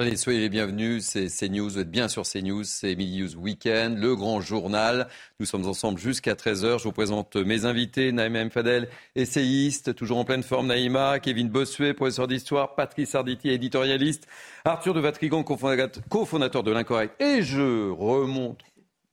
[0.00, 3.98] Allez, soyez les bienvenus, c'est CNews, vous êtes bien sur CNews, c'est Midi News Weekend,
[3.98, 5.08] le grand journal.
[5.40, 6.78] Nous sommes ensemble jusqu'à 13h.
[6.78, 8.50] Je vous présente mes invités, Naïma M.
[8.52, 14.28] Fadel, essayiste, toujours en pleine forme, Naïma, Kevin Bossuet, professeur d'histoire, Patrice Arditi, éditorialiste,
[14.64, 17.20] Arthur de Vatrigan, cofondateur de l'Incorrect.
[17.20, 18.60] Et je remonte,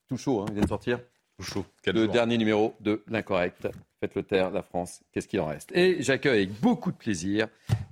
[0.08, 1.00] tout chaud, hein, il vient de sortir,
[1.40, 1.66] tout chaud.
[1.88, 3.70] le dernier numéro de l'Incorrect.
[4.02, 5.72] Faites-le taire, la France, qu'est-ce qu'il en reste?
[5.74, 7.48] Et j'accueille avec beaucoup de plaisir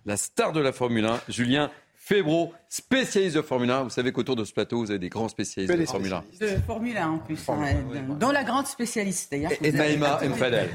[0.06, 1.72] la star de la Formule 1, Julien
[2.06, 3.84] Febro, spécialiste de Formule 1.
[3.84, 6.24] Vous savez qu'autour de ce plateau, vous avez des grands spécialistes de Formule 1.
[6.42, 7.76] De Formule 1 en plus, hein,
[8.20, 9.54] dont la grande spécialiste d'ailleurs.
[9.62, 10.70] Et, Naïma Mfadel.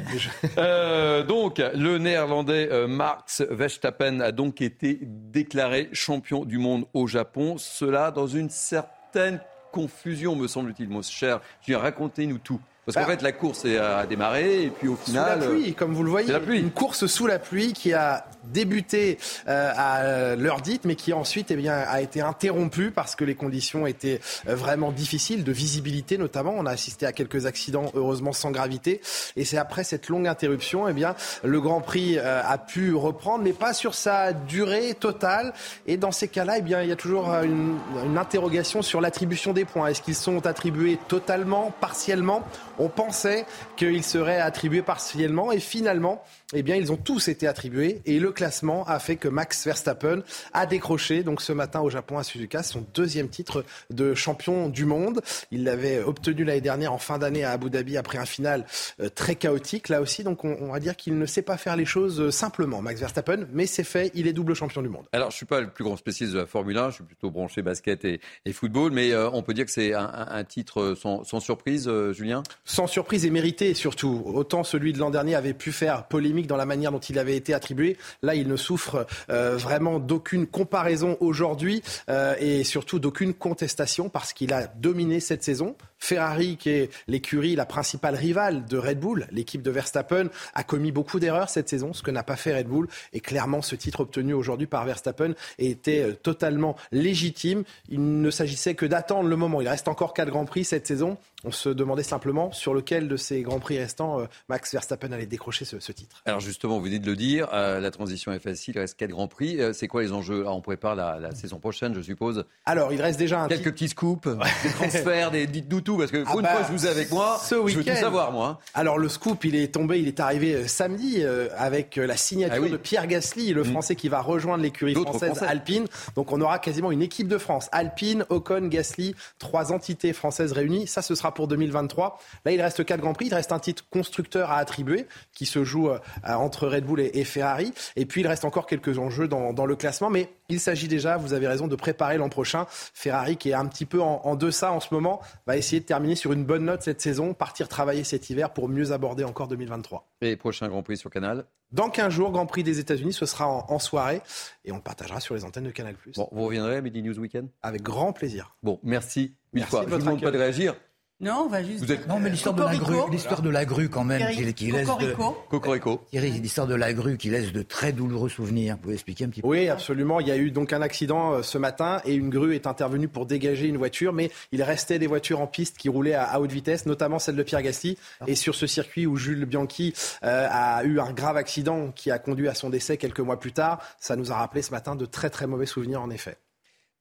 [0.56, 7.06] euh, donc, le néerlandais euh, Max Verstappen a donc été déclaré champion du monde au
[7.06, 7.58] Japon.
[7.58, 11.42] Cela dans une certaine confusion, me semble-t-il, mon cher.
[11.68, 12.60] Racontez-nous tout.
[12.88, 15.42] Parce qu'en bah, fait, la course a démarré et puis au final.
[15.42, 16.32] Sous la pluie, comme vous le voyez.
[16.32, 16.58] La pluie.
[16.58, 21.50] Une course sous la pluie qui a débuté euh, à l'heure dite, mais qui ensuite
[21.50, 26.16] eh bien, a été interrompue parce que les conditions étaient euh, vraiment difficiles, de visibilité
[26.16, 26.54] notamment.
[26.56, 29.02] On a assisté à quelques accidents, heureusement sans gravité.
[29.36, 33.44] Et c'est après cette longue interruption, eh bien, le Grand Prix euh, a pu reprendre,
[33.44, 35.52] mais pas sur sa durée totale.
[35.86, 39.52] Et dans ces cas-là, eh bien, il y a toujours une, une interrogation sur l'attribution
[39.52, 39.88] des points.
[39.88, 42.46] Est-ce qu'ils sont attribués totalement, partiellement
[42.78, 46.22] on pensait qu'ils seraient attribués partiellement et finalement,
[46.54, 50.22] eh bien, ils ont tous été attribués et le classement a fait que Max Verstappen
[50.52, 54.84] a décroché donc ce matin au Japon à Suzuka son deuxième titre de champion du
[54.84, 55.22] monde.
[55.50, 58.66] Il l'avait obtenu l'année dernière en fin d'année à Abu Dhabi après un final
[59.00, 59.88] euh, très chaotique.
[59.88, 62.82] Là aussi, donc on, va dire qu'il ne sait pas faire les choses euh, simplement,
[62.82, 65.06] Max Verstappen, mais c'est fait, il est double champion du monde.
[65.12, 67.30] Alors, je suis pas le plus grand spécialiste de la Formule 1, je suis plutôt
[67.30, 68.20] branché basket et,
[68.52, 72.42] football, mais euh, on peut dire que c'est un, titre sans, surprise, Julien?
[72.70, 74.22] Sans surprise et mérité surtout.
[74.26, 77.34] Autant celui de l'an dernier avait pu faire polémique dans la manière dont il avait
[77.34, 77.96] été attribué.
[78.22, 84.34] Là, il ne souffre euh, vraiment d'aucune comparaison aujourd'hui euh, et surtout d'aucune contestation parce
[84.34, 85.76] qu'il a dominé cette saison.
[85.96, 90.92] Ferrari, qui est l'écurie, la principale rivale de Red Bull, l'équipe de Verstappen, a commis
[90.92, 92.86] beaucoup d'erreurs cette saison, ce que n'a pas fait Red Bull.
[93.14, 97.64] Et clairement, ce titre obtenu aujourd'hui par Verstappen était euh, totalement légitime.
[97.88, 99.62] Il ne s'agissait que d'attendre le moment.
[99.62, 101.16] Il reste encore quatre Grands Prix cette saison.
[101.44, 105.26] On se demandait simplement sur lequel de ces Grands Prix restants euh, Max Verstappen allait
[105.26, 106.22] décrocher ce, titre.
[106.26, 109.10] Alors justement, vous venez de le dire, euh, la transition est facile, il reste quatre
[109.10, 109.60] Grands Prix.
[109.72, 110.46] c'est quoi les enjeux?
[110.48, 112.44] On prépare la, saison prochaine, je suppose.
[112.66, 114.26] Alors, il reste déjà un Quelques petits scoops,
[114.62, 117.38] des transferts, des dites-nous parce que ah une bah, fois je vous ai avec moi,
[117.40, 118.58] ce je veux tout savoir, moi.
[118.60, 118.70] Hein.
[118.74, 121.22] Alors, le scoop, il est tombé, il est arrivé samedi
[121.56, 123.66] avec la signature ah de Pierre Gasly, le mm.
[123.66, 125.86] Français qui va rejoindre l'écurie française Alpine.
[126.16, 127.68] Donc, on aura quasiment une équipe de France.
[127.70, 130.86] Alpine, Ocon, Gasly, trois entités françaises réunies.
[130.86, 132.18] Ça, ce sera pour 2023.
[132.44, 133.26] Là, il reste quatre Grands Prix.
[133.26, 137.24] Il reste un titre constructeur à attribuer qui se joue euh, entre Red Bull et,
[137.24, 137.72] Ferrari.
[137.96, 140.10] Et puis, il reste encore quelques enjeux dans, le classement.
[140.10, 142.66] Mais il s'agit déjà, vous avez raison, de préparer l'an prochain.
[142.68, 145.86] Ferrari, qui est un petit peu en, en deçà en ce moment, va essayer de
[145.86, 149.48] terminer sur une bonne note cette saison, partir travailler cet hiver pour mieux aborder encore
[149.48, 150.08] 2023.
[150.20, 151.44] Et prochain Grand Prix sur Canal?
[151.70, 154.22] Dans 15 jours, Grand Prix des États-Unis, ce sera en, soirée
[154.64, 155.94] et on le partagera sur les antennes de Canal+.
[156.16, 157.48] Bon, vous reviendrez à Midi News Weekend?
[157.62, 158.56] Avec grand plaisir.
[158.62, 159.84] Bon, merci mille fois.
[159.84, 160.74] Je vous demande pas de réagir.
[161.20, 161.84] Non, on va juste.
[162.06, 165.16] Non, mais l'histoire de la grue, l'histoire de la grue quand même, qui, laisse de.
[165.50, 166.06] Cocorico.
[166.10, 168.76] Thierry, l'histoire de la grue qui laisse de très douloureux souvenirs.
[168.76, 170.20] Vous pouvez expliquer un petit peu Oui, absolument.
[170.20, 173.08] Il y a eu donc un accident euh, ce matin et une grue est intervenue
[173.08, 176.52] pour dégager une voiture, mais il restait des voitures en piste qui roulaient à, haute
[176.52, 177.98] vitesse, notamment celle de Pierre Gasly.
[178.28, 182.20] Et sur ce circuit où Jules Bianchi euh, a eu un grave accident qui a
[182.20, 185.04] conduit à son décès quelques mois plus tard, ça nous a rappelé ce matin de
[185.04, 186.36] très très mauvais souvenirs en effet.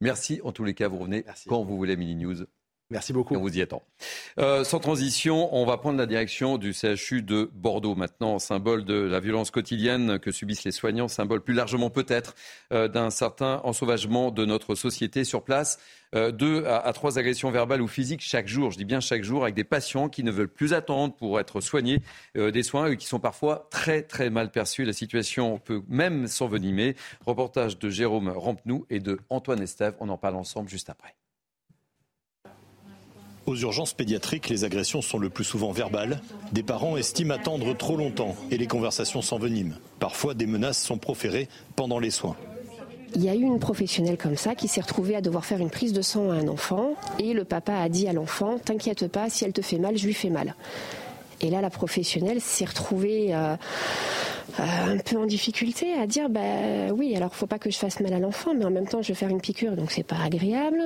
[0.01, 0.41] Merci.
[0.43, 2.45] En tous les cas, vous revenez quand vous voulez, Mini News.
[2.89, 3.35] Merci beaucoup.
[3.35, 3.83] On vous y attend.
[4.39, 8.93] Euh, sans transition, on va prendre la direction du CHU de Bordeaux maintenant, symbole de
[8.93, 12.33] la violence quotidienne que subissent les soignants, symbole plus largement peut-être
[12.71, 15.79] euh, d'un certain ensauvagement de notre société sur place.
[16.15, 19.43] Euh, deux à, trois agressions verbales ou physiques chaque jour, je dis bien chaque jour,
[19.43, 22.01] avec des patients qui ne veulent plus attendre pour être soignés,
[22.35, 24.85] des soins et qui sont parfois très très mal perçus.
[24.85, 26.95] La situation peut même s'envenimer.
[27.25, 29.95] Reportage de Jérôme Rampenou et de Antoine Estève.
[29.99, 31.17] On en parle ensemble juste après.
[33.47, 36.19] Aux urgences pédiatriques, les agressions sont le plus souvent verbales.
[36.51, 39.75] Des parents estiment attendre trop longtemps et les conversations s'enveniment.
[39.99, 42.35] Parfois, des menaces sont proférées pendant les soins.
[43.15, 45.69] Il y a eu une professionnelle comme ça qui s'est retrouvée à devoir faire une
[45.69, 49.29] prise de sang à un enfant et le papa a dit à l'enfant T'inquiète pas,
[49.29, 50.53] si elle te fait mal, je lui fais mal.
[51.39, 53.33] Et là, la professionnelle s'est retrouvée.
[53.33, 53.55] Euh,
[54.59, 56.39] un peu en difficulté à dire bah
[56.91, 59.09] oui alors faut pas que je fasse mal à l'enfant mais en même temps je
[59.09, 60.81] vais faire une piqûre donc c'est pas agréable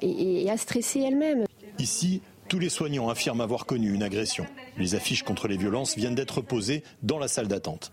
[0.00, 1.44] et, et à stresser elle-même.
[1.78, 4.46] Ici, tous les soignants affirment avoir connu une agression.
[4.76, 7.92] Les affiches contre les violences viennent d'être posées dans la salle d'attente.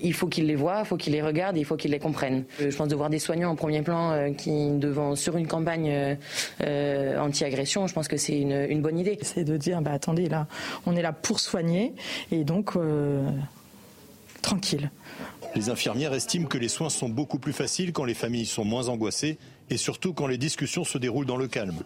[0.00, 2.44] Il faut qu'ils les voient, il faut qu'ils les regardent, il faut qu'ils les comprennent.
[2.60, 5.48] Euh, je pense de voir des soignants en premier plan euh, qui, devant, sur une
[5.48, 6.16] campagne
[6.62, 9.18] euh, anti-agression, je pense que c'est une, bonne idée.
[9.22, 10.46] C'est de dire, bah, attendez, là,
[10.86, 11.94] on est là pour soigner,
[12.30, 12.74] et donc,
[14.40, 14.90] tranquille.
[15.56, 18.88] Les infirmières estiment que les soins sont beaucoup plus faciles quand les familles sont moins
[18.88, 19.38] angoissées,
[19.70, 21.82] et surtout quand les discussions se déroulent dans le calme.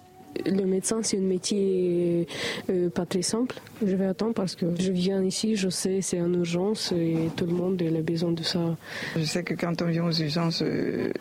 [0.46, 2.26] Le médecin, c'est un métier
[2.70, 3.56] euh, pas très simple.
[3.84, 7.46] Je vais attendre parce que je viens ici, je sais, c'est en urgence et tout
[7.46, 8.76] le monde a besoin de ça.
[9.16, 11.12] Je sais que quand on vient aux urgences, euh,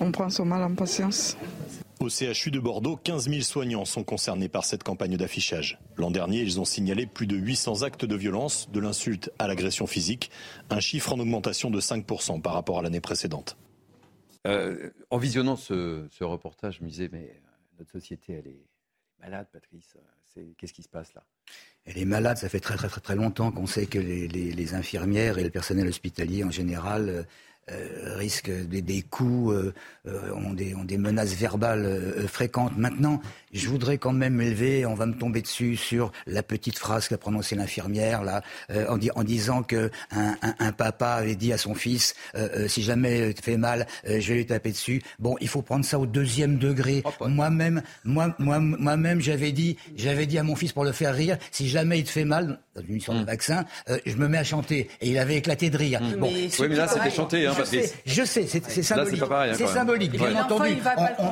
[0.00, 1.36] on prend son mal en patience.
[1.98, 5.78] Au CHU de Bordeaux, 15 000 soignants sont concernés par cette campagne d'affichage.
[5.96, 9.86] L'an dernier, ils ont signalé plus de 800 actes de violence, de l'insulte à l'agression
[9.86, 10.30] physique,
[10.68, 13.56] un chiffre en augmentation de 5% par rapport à l'année précédente.
[14.46, 17.34] Euh, en visionnant ce, ce reportage, je me disais, mais
[17.78, 18.66] notre société, elle est,
[19.20, 19.96] malade, Patrice.
[20.58, 21.24] Qu'est-ce qui se passe là?
[21.84, 25.38] Elle est malade, ça fait très très très, très longtemps qu'on sait que les, infirmières
[25.38, 27.26] et le personnel hospitalier en général
[27.68, 29.74] euh, euh, risquent des, coups, euh,
[30.06, 32.76] euh, ont, des, ont, des, menaces verbales fréquentes.
[32.76, 33.20] Maintenant,
[33.52, 37.18] je voudrais quand même m'élever, on va me tomber dessus sur la petite phrase qu'a
[37.18, 42.14] prononcée l'infirmière là, en, en, disant que un, un, papa avait dit à son fils
[42.68, 45.02] si jamais tu fais mal, je vais lui taper dessus.
[45.18, 47.02] Bon, il faut prendre ça au deuxième degré.
[47.20, 51.14] Oh, moi-même, moi, moi, moi-même, j'avais dit, j'avais dit à mon fils pour le faire
[51.14, 53.24] rire, si jamais il te fait mal dans une mission de mm.
[53.24, 53.64] vaccin,
[54.04, 56.00] je me mets à chanter et il avait éclaté de rire.
[56.18, 57.46] Bon, oui, mais là c'était chanté.
[57.46, 57.55] Hein,
[58.06, 59.22] je sais, c'est symbolique.
[59.54, 60.76] C'est hein, symbolique, bien entendu.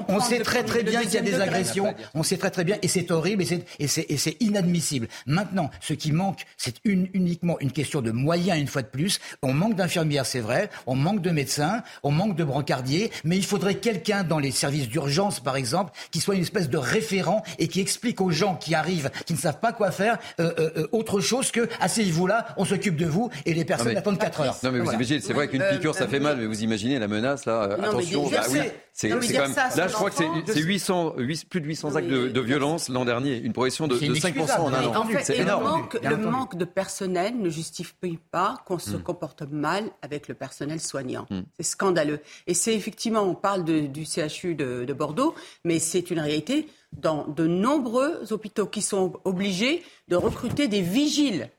[0.09, 1.95] On, sait très très bien qu'il y a des agressions.
[2.15, 3.45] On sait très très bien, et c'est horrible,
[3.79, 5.09] et c'est inadmissible.
[5.27, 9.21] Maintenant, ce qui manque, c'est uniquement une question de moyens, une fois de plus.
[9.43, 10.71] On manque d'infirmières, c'est vrai.
[10.87, 11.83] On manque de médecins.
[12.03, 13.11] On manque de brancardiers.
[13.25, 16.79] Mais il faudrait quelqu'un dans les services d'urgence, par exemple, qui soit une espèce de
[16.79, 20.53] référent et qui explique aux gens qui arrivent, qui ne savent pas quoi faire, euh,
[20.59, 24.19] euh, euh, autre chose que asseyez-vous là, on s'occupe de vous, et les personnes attendent
[24.19, 24.57] 4 heures.
[24.63, 27.09] Non, mais vous imaginez, c'est vrai qu'une piqûre, ça fait mal, mais vous imaginez la
[27.09, 28.59] menace là euh, Attention, bah, oui,
[28.93, 29.55] c'est quand même.
[29.77, 31.17] Là, je crois que c'est 800,
[31.49, 34.97] plus de 800 actes de, violence l'an dernier, une progression de, 5% en un an.
[34.97, 35.89] En fait, énorme.
[36.03, 39.03] Le manque, de personnel ne justifie pas qu'on se hmm.
[39.03, 41.27] comporte mal avec le personnel soignant.
[41.31, 41.43] Hmm.
[41.57, 42.21] C'est scandaleux.
[42.47, 47.27] Et c'est effectivement, on parle du CHU de, de Bordeaux, mais c'est une réalité dans
[47.27, 51.51] de nombreux hôpitaux qui sont obligés de recruter des vigiles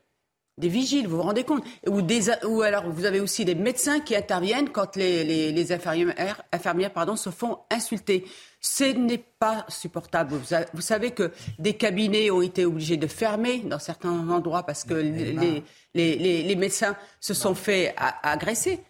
[0.58, 1.64] des vigiles, vous vous rendez compte?
[1.86, 5.72] Ou, des, ou alors vous avez aussi des médecins qui interviennent quand les, les, les
[5.72, 8.24] infirmières, infirmières pardon, se font insulter.
[8.60, 10.34] Ce n'est pas supportable.
[10.72, 14.94] Vous, savez que des cabinets ont été obligés de fermer dans certains endroits parce que
[14.94, 15.62] les,
[15.94, 18.80] les, les médecins se sont fait agresser.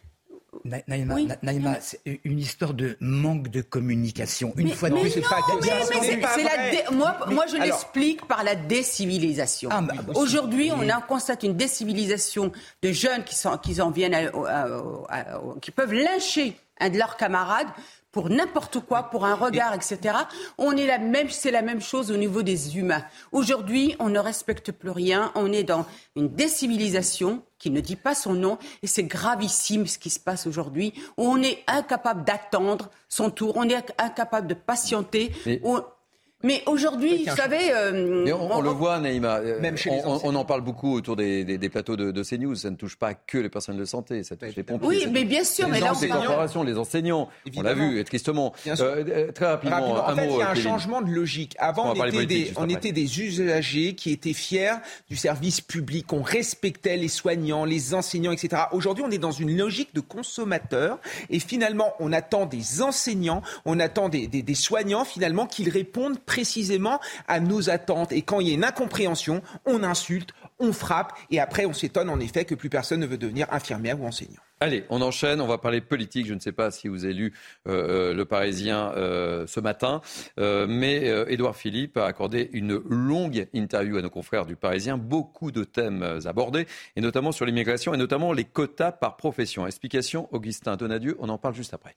[0.65, 4.53] Naïma, c'est une histoire de manque de communication.
[4.57, 5.41] Une fois de plus, c'est pas.
[6.93, 9.69] moi, moi, je l'explique par la décivilisation.
[9.73, 13.91] Ah, bah, bah, Aujourd'hui, on a, constate une décivilisation de jeunes qui, sont, qui en
[13.91, 14.31] viennent,
[15.61, 17.69] qui peuvent lyncher un de leurs camarades
[18.17, 20.17] pour n'importe quoi, pour un regard, etc.
[20.57, 23.05] On est la même, c'est la même chose au niveau des humains.
[23.31, 25.33] Aujourd'hui, on ne respecte plus rien.
[25.35, 25.85] On est dans
[26.17, 30.47] une décivilisation qui ne dit pas son nom et c'est gravissime ce qui se passe
[30.47, 30.95] aujourd'hui.
[31.19, 33.53] On est incapable d'attendre son tour.
[33.57, 35.33] On est incapable de patienter.
[35.45, 35.61] Mais
[36.67, 37.73] aujourd'hui, vous savez.
[37.73, 39.37] Euh, on, le voit, Naïma.
[39.39, 42.55] Euh, Même chez on, on, en parle beaucoup autour des, des, plateaux de, de, CNews.
[42.55, 44.87] Ça ne touche pas que les personnes de santé, ça touche les pompiers.
[44.87, 45.67] Oui, mais bien sûr.
[45.67, 47.29] Les mais là, les corporations, les enseignants.
[47.57, 48.53] On l'a vu, tristement.
[48.67, 51.57] Euh, très rapidement, En fait, il y a un changement de logique.
[51.59, 54.77] Avant, on, était, des, on était des usagers qui étaient fiers
[55.09, 56.13] du service public.
[56.13, 58.65] On respectait les soignants, les enseignants, etc.
[58.73, 60.99] Aujourd'hui, on est dans une logique de consommateur.
[61.31, 66.19] Et finalement, on attend des enseignants, on attend des, des, des soignants, finalement, qu'ils répondent
[66.27, 68.13] précisément à nos attentes.
[68.13, 72.11] Et quand il y a une incompréhension, on insulte, on frappe, et après on s'étonne
[72.11, 74.41] en effet que plus personne ne veut devenir infirmière ou enseignant.
[74.59, 76.27] Allez, on enchaîne, on va parler politique.
[76.27, 77.35] Je ne sais pas si vous avez lu
[77.69, 80.01] euh, euh, Le Parisien euh, ce matin,
[80.39, 85.65] mais Édouard Philippe a accordé une longue interview à nos confrères du Parisien, beaucoup de
[85.65, 89.67] thèmes abordés, et notamment sur l'immigration, et notamment les quotas par profession.
[89.67, 91.97] Explication, Augustin Donadieu, on en parle juste après.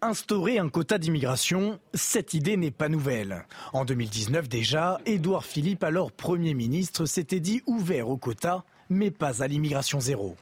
[0.00, 3.46] Instaurer un quota d'immigration, cette idée n'est pas nouvelle.
[3.72, 9.42] En 2019 déjà, Édouard Philippe, alors Premier ministre, s'était dit ouvert au quota, mais pas
[9.42, 10.36] à l'immigration zéro.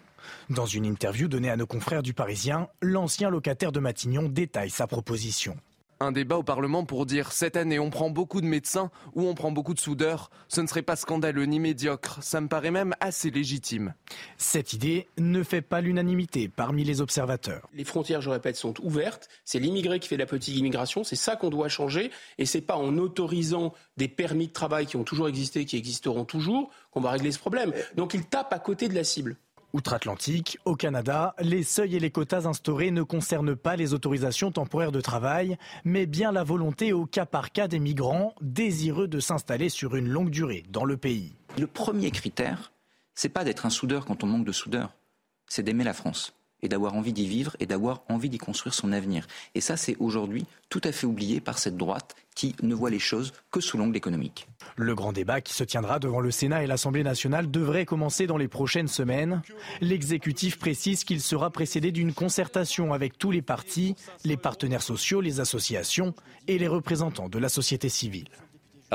[0.51, 4.87] Dans une interview donnée à nos confrères du Parisien, l'ancien locataire de Matignon détaille sa
[4.87, 5.57] proposition.
[5.99, 9.35] Un débat au Parlement pour dire cette année on prend beaucoup de médecins ou on
[9.35, 10.31] prend beaucoup de soudeurs.
[10.47, 12.19] Ce ne serait pas scandaleux ni médiocre.
[12.21, 13.95] Ça me paraît même assez légitime.
[14.37, 17.67] Cette idée ne fait pas l'unanimité parmi les observateurs.
[17.73, 19.31] Les frontières, je répète, sont ouvertes.
[19.47, 21.03] C'est l'immigré qui fait la petite immigration.
[21.03, 22.11] C'est ça qu'on doit changer.
[22.37, 26.27] Et c'est pas en autorisant des permis de travail qui ont toujours existé, qui existeront
[26.27, 27.73] toujours, qu'on va régler ce problème.
[27.97, 29.37] Donc il tape à côté de la cible.
[29.73, 34.93] Outre-Atlantique, au Canada, les seuils et les quotas instaurés ne concernent pas les autorisations temporaires
[34.93, 39.69] de travail, mais bien la volonté au cas par cas des migrants désireux de s'installer
[39.69, 41.35] sur une longue durée dans le pays.
[41.59, 42.73] Le premier critère,
[43.15, 44.95] c'est pas d'être un soudeur quand on manque de soudeurs,
[45.47, 46.33] c'est d'aimer la France
[46.63, 49.27] et d'avoir envie d'y vivre et d'avoir envie d'y construire son avenir.
[49.55, 52.99] Et ça, c'est aujourd'hui tout à fait oublié par cette droite qui ne voit les
[52.99, 54.47] choses que sous l'angle économique.
[54.77, 58.37] Le grand débat qui se tiendra devant le Sénat et l'Assemblée nationale devrait commencer dans
[58.37, 59.43] les prochaines semaines.
[59.81, 65.41] L'exécutif précise qu'il sera précédé d'une concertation avec tous les partis, les partenaires sociaux, les
[65.41, 66.15] associations
[66.47, 68.29] et les représentants de la société civile.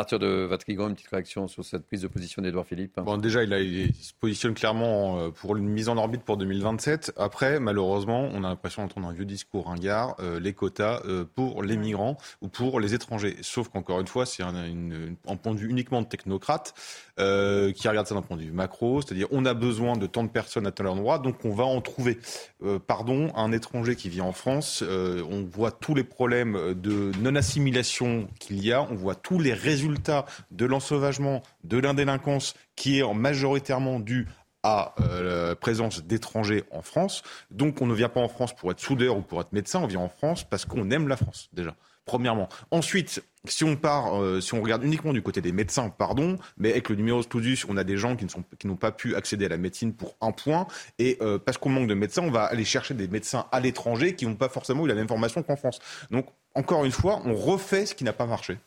[0.02, 3.44] Arthur de Vatrigan, une petite réaction sur cette prise de position d'Edouard Philippe Bon, déjà,
[3.44, 7.14] il, a, il, se positionne clairement euh, pour une mise en orbite pour 2027.
[7.18, 11.62] Après, malheureusement, on a l'impression d'entendre un vieux discours ringard, euh, les quotas euh, pour
[11.62, 13.38] les migrants ou pour les étrangers.
[13.42, 16.74] Sauf qu'encore une fois, c'est un, un, point de vue uniquement de technocrate
[17.20, 20.24] euh, qui regarde ça d'un point de vue macro, c'est-à-dire on a besoin de tant
[20.24, 22.18] de personnes à tel endroit, donc on va en trouver.
[22.64, 28.28] Euh, pardon, un étranger qui vit en France, on voit tous les problèmes de non-assimilation
[28.40, 33.14] qu'il y a, on voit tous les résultats résultat de l'ensauvagement, de l'indélinquance qui est
[33.14, 34.28] majoritairement dû
[34.64, 37.24] à euh, la présence d'étrangers en France.
[37.50, 39.88] Donc on ne vient pas en France pour être soudeur ou pour être médecin, on
[39.88, 41.76] vient en France parce qu'on aime la France déjà.
[42.06, 42.50] Premièrement.
[42.72, 46.72] Ensuite, si on part, euh, si on regarde uniquement du côté des médecins, pardon, mais
[46.72, 49.16] avec le numéro clausus, on a des gens qui ne sont, qui n'ont pas pu
[49.16, 50.68] accéder à la médecine pour un point,
[50.98, 54.16] et euh, parce qu'on manque de médecins, on va aller chercher des médecins à l'étranger
[54.16, 55.80] qui n'ont pas forcément eu la même formation qu'en France.
[56.10, 56.26] Donc,
[56.56, 58.58] encore une fois, on refait ce qui n'a pas marché.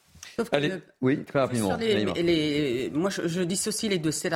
[0.52, 1.76] Allez, oui, très rapidement.
[1.76, 4.10] Les, moi, je, je, dissocie les deux.
[4.10, 4.30] C'est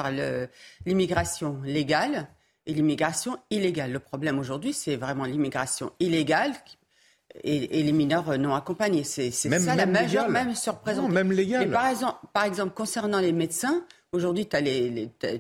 [0.86, 2.28] l'immigration légale
[2.66, 3.92] et l'immigration illégale.
[3.92, 6.52] Le problème aujourd'hui, c'est vraiment l'immigration illégale
[7.42, 9.04] et, et, les mineurs non accompagnés.
[9.04, 11.12] C'est ça même la majeure, même surprésentation.
[11.12, 11.70] même légal.
[11.70, 14.48] par exemple, par exemple, concernant les médecins, Aujourd'hui,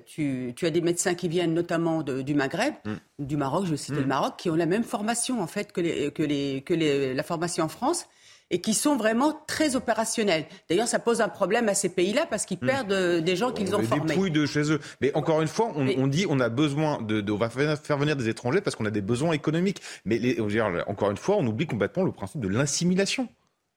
[0.04, 3.24] tu, tu, as des médecins qui viennent notamment de, du Maghreb, mm.
[3.24, 4.00] du Maroc, je vais citer mm.
[4.00, 7.14] le Maroc, qui ont la même formation en fait que, les, que, les, que les,
[7.14, 8.06] la formation en France
[8.50, 10.46] et qui sont vraiment très opérationnels.
[10.68, 12.66] D'ailleurs, ça pose un problème à ces pays-là parce qu'ils hmm.
[12.66, 14.16] perdent euh, des gens qu'ils ont formés.
[14.16, 14.80] Des de chez eux.
[15.00, 17.98] Mais encore une fois, on, on dit on a besoin de, de, on va faire
[17.98, 19.80] venir des étrangers parce qu'on a des besoins économiques.
[20.04, 23.28] Mais les, dire, encore une fois, on oublie complètement le principe de l'assimilation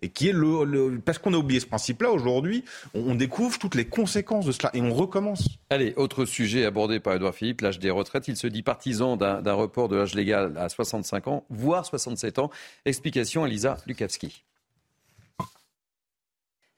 [0.01, 2.63] et qui est le, le parce qu'on a oublié ce principe-là aujourd'hui,
[2.93, 5.47] on, on, découvre toutes les conséquences de cela et on recommence.
[5.69, 8.27] Allez, autre sujet abordé par Edouard Philippe, l'âge des retraites.
[8.27, 12.49] Il se dit partisan d'un report de l'âge légal à 65 ans, voire 67 ans.
[12.85, 14.43] Explication Elisa Lukavski.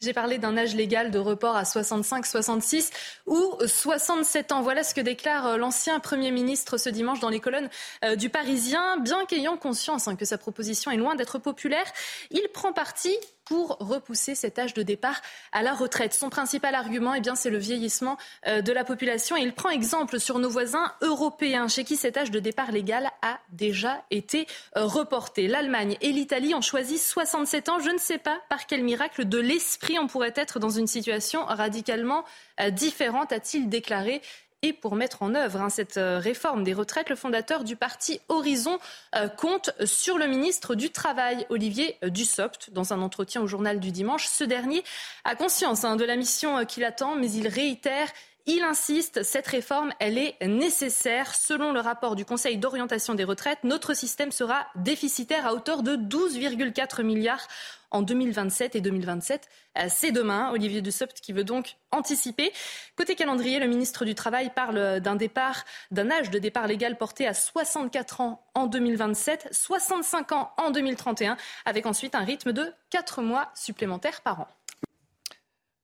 [0.03, 2.91] J'ai parlé d'un âge légal de report à 65, 66
[3.25, 4.61] ou 67 ans.
[4.61, 7.69] Voilà ce que déclare euh, l'ancien Premier ministre ce dimanche dans les colonnes
[8.03, 8.97] euh, du Parisien.
[8.97, 11.85] Bien qu'ayant conscience hein, que sa proposition est loin d'être populaire,
[12.31, 13.15] il prend parti
[13.45, 15.21] pour repousser cet âge de départ
[15.51, 16.13] à la retraite.
[16.13, 18.17] Son principal argument, eh bien, c'est le vieillissement
[18.47, 19.35] euh, de la population.
[19.37, 23.09] Et il prend exemple sur nos voisins européens, chez qui cet âge de départ légal
[23.21, 25.47] a déjà été euh, reporté.
[25.47, 27.79] L'Allemagne et l'Italie ont choisi 67 ans.
[27.79, 31.45] Je ne sais pas par quel miracle de l'esprit on pourrait être dans une situation
[31.45, 32.23] radicalement
[32.59, 34.21] euh, différente, a-t-il déclaré
[34.63, 38.19] et pour mettre en œuvre hein, cette euh, réforme des retraites, le fondateur du parti
[38.29, 38.79] Horizon
[39.15, 43.91] euh, compte sur le ministre du Travail, Olivier Dussopt, dans un entretien au journal du
[43.91, 44.25] dimanche.
[44.25, 44.83] Ce dernier
[45.25, 48.07] a conscience hein, de la mission euh, qu'il attend, mais il réitère
[48.45, 51.33] il insiste, cette réforme, elle est nécessaire.
[51.33, 55.95] Selon le rapport du Conseil d'orientation des retraites, notre système sera déficitaire à hauteur de
[55.95, 57.47] 12,4 milliards
[57.93, 59.47] en 2027 et 2027.
[59.77, 60.51] Euh, c'est demain.
[60.51, 62.51] Olivier Dussopt qui veut donc anticiper.
[62.97, 67.25] Côté calendrier, le ministre du Travail parle d'un départ, d'un âge de départ légal porté
[67.25, 73.21] à 64 ans en 2027, 65 ans en 2031, avec ensuite un rythme de 4
[73.21, 74.47] mois supplémentaires par an.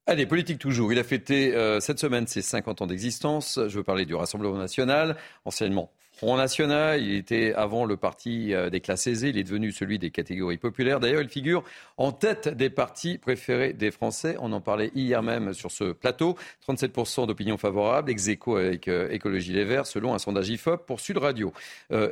[0.08, 0.92] Allez, politique toujours.
[0.92, 3.60] Il a fêté euh, cette semaine ses 50 ans d'existence.
[3.68, 7.02] Je veux parler du Rassemblement national, anciennement Front National.
[7.02, 9.30] Il était avant le parti euh, des classes aisées.
[9.30, 11.00] Il est devenu celui des catégories populaires.
[11.00, 11.64] D'ailleurs, il figure
[11.96, 14.36] en tête des partis préférés des Français.
[14.42, 16.36] On en parlait hier même sur ce plateau.
[16.68, 21.18] 37% d'opinion favorable, ex avec euh, Écologie Les Verts, selon un sondage IFOP pour Sud
[21.18, 21.54] Radio.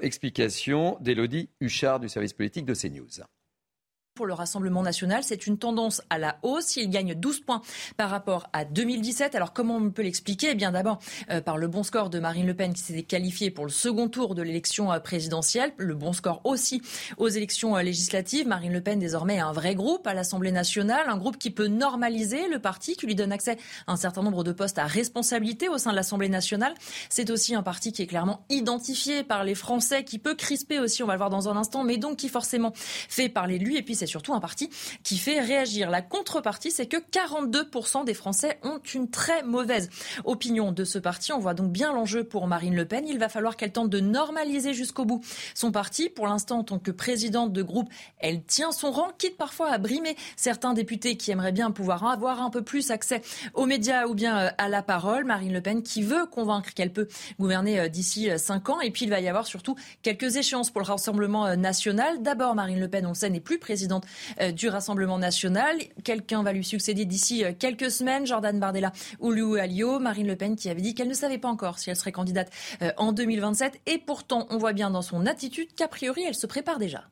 [0.02, 3.26] explication d'Élodie Huchard du service politique de CNews.
[4.18, 5.24] Pour le Rassemblement national.
[5.24, 6.76] C'est une tendance à la hausse.
[6.76, 7.62] Il gagne 12 points
[7.98, 9.36] par rapport à 2017.
[9.36, 10.50] Alors comment on peut l'expliquer?
[10.52, 10.98] Eh bien d'abord
[11.30, 14.10] euh, par le bon score de Marine Le Pen qui s'était qualifiée pour le second
[14.10, 15.72] tour de l'élection euh, présidentielle.
[15.78, 16.82] Le bon score aussi
[17.18, 18.48] aux élections euh, législatives.
[18.48, 21.68] Marine Le Pen désormais a un vrai groupe à l'Assemblée nationale, un groupe qui peut
[21.68, 25.70] normaliser le parti, qui lui donne accès à un certain nombre de postes à responsabilité
[25.70, 26.74] au sein de l'Assemblée nationale.
[27.10, 31.04] C'est aussi un parti qui est clairement identifié par les Français, qui peut crisper aussi,
[31.04, 33.78] on va le voir dans un instant, mais donc qui forcément fait parler de lui.
[33.78, 34.70] Et puis c'est surtout un parti
[35.04, 35.90] qui fait réagir.
[35.90, 39.90] La contrepartie, c'est que 42% des Français ont une très mauvaise
[40.26, 41.32] opinion de ce parti.
[41.34, 43.08] On voit donc bien l'enjeu pour Marine Le Pen.
[43.08, 46.10] Il va falloir qu'elle tente de normaliser jusqu'au bout son parti.
[46.10, 47.90] Pour l'instant, en tant que présidente de groupe,
[48.20, 52.42] elle tient son rang, quitte parfois à brimer certains députés qui aimeraient bien pouvoir avoir
[52.42, 53.22] un peu plus accès
[53.54, 55.26] aux médias ou bien euh, à la parole.
[55.26, 57.08] Marine Le Pen qui veut convaincre qu'elle peut
[57.40, 58.80] gouverner euh, d'ici euh, cinq ans.
[58.82, 62.22] Et puis il va y avoir surtout quelques échéances pour le Rassemblement national.
[62.22, 63.97] D'abord, Marine Le Pen, on le sait, n'est plus présidente
[64.54, 65.78] du Rassemblement national.
[66.04, 70.00] Quelqu'un va lui succéder d'ici quelques semaines, Jordan Bardella ou Lou Alliot.
[70.00, 72.52] Marine Le Pen qui avait dit qu'elle ne savait pas encore si elle serait candidate
[72.98, 73.82] en 2027.
[73.86, 77.04] Et pourtant, on voit bien dans son attitude qu'a priori, elle se prépare déjà.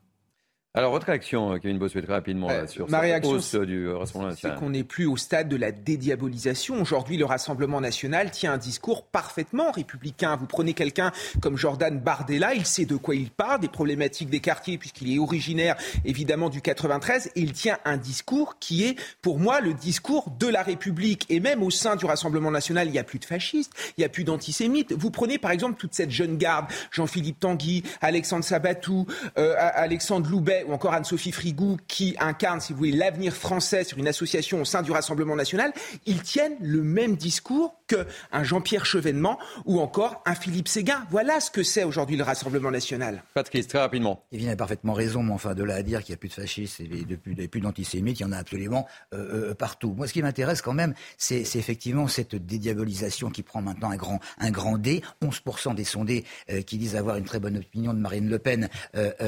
[0.76, 4.28] Alors, votre réaction, euh, Kevin Bossuet, très rapidement, euh, sur ma réaction, hausse du Rassemblement
[4.28, 4.56] national.
[4.58, 6.78] C'est qu'on n'est plus au stade de la dédiabolisation.
[6.78, 10.36] Aujourd'hui, le Rassemblement national tient un discours parfaitement républicain.
[10.36, 14.40] Vous prenez quelqu'un comme Jordan Bardella, il sait de quoi il parle, des problématiques des
[14.40, 19.38] quartiers, puisqu'il est originaire, évidemment, du 93, et il tient un discours qui est, pour
[19.38, 21.24] moi, le discours de la République.
[21.30, 24.04] Et même au sein du Rassemblement national, il n'y a plus de fascistes, il n'y
[24.04, 24.92] a plus d'antisémites.
[24.92, 29.06] Vous prenez, par exemple, toute cette jeune garde, Jean-Philippe Tanguy, Alexandre Sabatou,
[29.38, 33.98] euh, Alexandre Loubet, ou encore Anne-Sophie Frigou, qui incarne, si vous voulez, l'avenir français sur
[33.98, 35.72] une association au sein du Rassemblement national,
[36.06, 41.04] ils tiennent le même discours qu'un Jean-Pierre Chevènement ou encore un Philippe Séguin.
[41.10, 43.22] Voilà ce que c'est aujourd'hui le Rassemblement national.
[43.34, 44.24] Patrice, très rapidement.
[44.30, 46.34] Kevin a parfaitement raison, mais enfin, de là à dire qu'il n'y a plus de
[46.34, 49.94] fascistes et plus d'antisémites, il y en a absolument euh, euh, partout.
[49.96, 54.20] Moi, ce qui m'intéresse quand même, c'est effectivement cette dédiabolisation qui prend maintenant un grand,
[54.38, 55.02] un grand D.
[55.22, 58.68] 11% des sondés euh, qui disent avoir une très bonne opinion de Marine Le Pen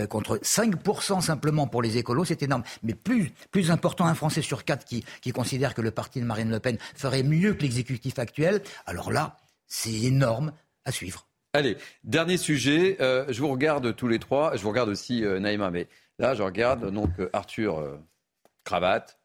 [0.08, 2.62] contre 5% simplement pour les écolos, c'est énorme.
[2.82, 6.24] Mais plus, plus important, un Français sur quatre qui, qui considère que le parti de
[6.24, 8.62] Marine Le Pen ferait mieux que l'exécutif actuel.
[8.86, 10.52] Alors là, c'est énorme
[10.86, 11.26] à suivre.
[11.52, 12.96] Allez, dernier sujet.
[13.00, 14.56] Euh, je vous regarde tous les trois.
[14.56, 15.86] Je vous regarde aussi euh, Naïma, mais
[16.18, 17.98] là, je regarde donc euh, Arthur,
[18.64, 19.18] cravate.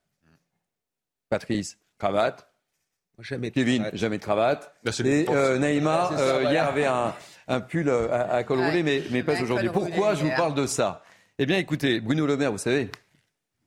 [1.29, 2.49] Patrice, cravate.
[3.19, 4.73] Jamais Kevin, jamais de cravate.
[4.83, 5.25] Bah, et
[5.59, 6.09] Naïma,
[6.49, 9.69] hier avait un, pull à, col roulé, mais, mais pas aujourd'hui.
[9.69, 11.03] Pourquoi je vous parle de ça?
[11.43, 12.89] Eh bien, écoutez, Bruno Le Maire, vous savez,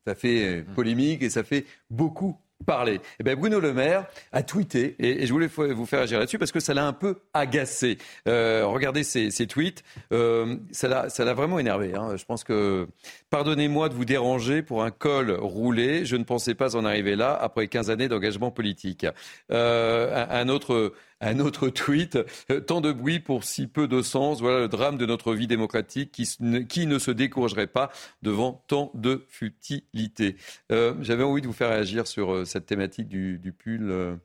[0.07, 3.03] ça fait polémique et ça fait beaucoup parler.
[3.21, 6.53] Eh bien, Bruno Le Maire a tweeté, et, je voulais vous faire agir là-dessus parce
[6.53, 7.99] que ça l'a un peu agacé.
[8.29, 11.95] Euh, regardez ces, tweets, euh, ça l'a vraiment énervé.
[11.95, 12.17] Hein.
[12.17, 12.89] Je pense que,
[13.29, 17.35] pardonnez-moi de vous déranger pour un col roulé, je ne pensais pas en arriver là
[17.39, 19.07] après 15 années d'engagement politique.
[19.53, 22.19] Euh, un, autre un autre tweet.
[22.51, 24.41] Euh, tant de bruit pour si peu de sens.
[24.41, 27.91] Voilà le drame de notre vie démocratique qui, ne se découragerait pas
[28.23, 30.37] devant tant de futilité.
[30.73, 34.21] Euh, j'avais envie de vous faire réagir sur euh, cette thématique du, du pull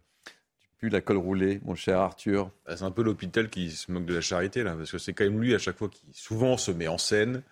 [0.94, 2.52] à col roulé, mon cher Arthur.
[2.66, 5.14] Bah, c'est un peu l'hôpital qui se moque de la charité, là, parce que c'est
[5.14, 7.44] quand même lui, à chaque fois, qui souvent se met en scène,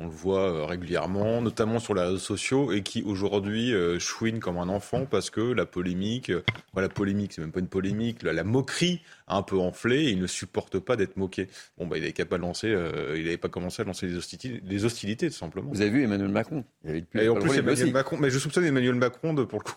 [0.00, 4.38] on le voit euh, régulièrement, notamment sur les réseaux sociaux, et qui aujourd'hui euh, chouine
[4.38, 6.44] comme un enfant parce que la polémique, euh,
[6.76, 10.20] la polémique, c'est même pas une polémique, la, moquerie a un peu enflé et il
[10.20, 11.48] ne supporte pas d'être moqué.
[11.78, 14.84] Bon, bah, il n'avait pas lancé, il n'avait pas commencé à lancer des hostilités, des
[14.84, 15.70] hostilités, tout simplement.
[15.70, 16.64] Vous avez vu Emmanuel Macron?
[16.84, 19.76] Et en plus, Emmanuel Macron, mais je soupçonne Emmanuel Macron de, pour le coup,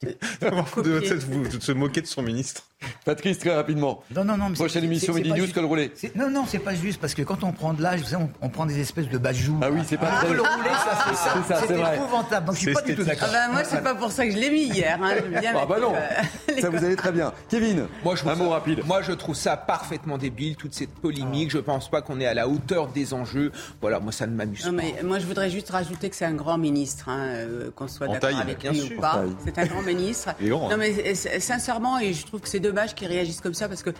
[0.82, 2.68] de, se moquer de son ministre.
[3.04, 4.02] Patrice, très rapidement.
[4.14, 4.52] Non, non, non.
[4.52, 5.92] Prochaine émission Midi News, col roulé.
[6.14, 8.66] Non, non, c'est pas juste parce que quand on prend de l'âge, on, on, prend
[8.66, 9.58] des espèces de bajou.
[9.62, 11.60] Ah oui, c'est pas ah, Le roulé, ça, c'est ça.
[11.66, 12.46] C'est épouvantable.
[12.46, 13.28] Donc je suis pas du tout d'accord.
[13.30, 14.98] Ah bah, moi, c'est pas pour ça que je l'ai mis hier.
[15.02, 15.16] Hein.
[15.56, 15.94] ah bah non.
[15.94, 17.32] Euh, ça vous allait très bien.
[17.48, 18.82] Kevin, moi, je un mot rapide.
[18.86, 21.50] Moi, je trouve ça parfaitement débile, toute cette polémique.
[21.50, 23.50] Je pense pas qu'on est à la hauteur des enjeux.
[23.80, 24.70] Voilà, moi, ça ne m'amuse pas.
[24.70, 28.08] Mais moi, je voudrais juste rajouter que c'est un grand ministre, hein, euh, qu'on soit
[28.08, 29.24] d'accord avec lui ou pas.
[29.44, 30.30] C'est un grand ministre.
[30.40, 33.90] Non, mais sincèrement, et je trouve que c'est dommage qu'il réagisse comme ça parce que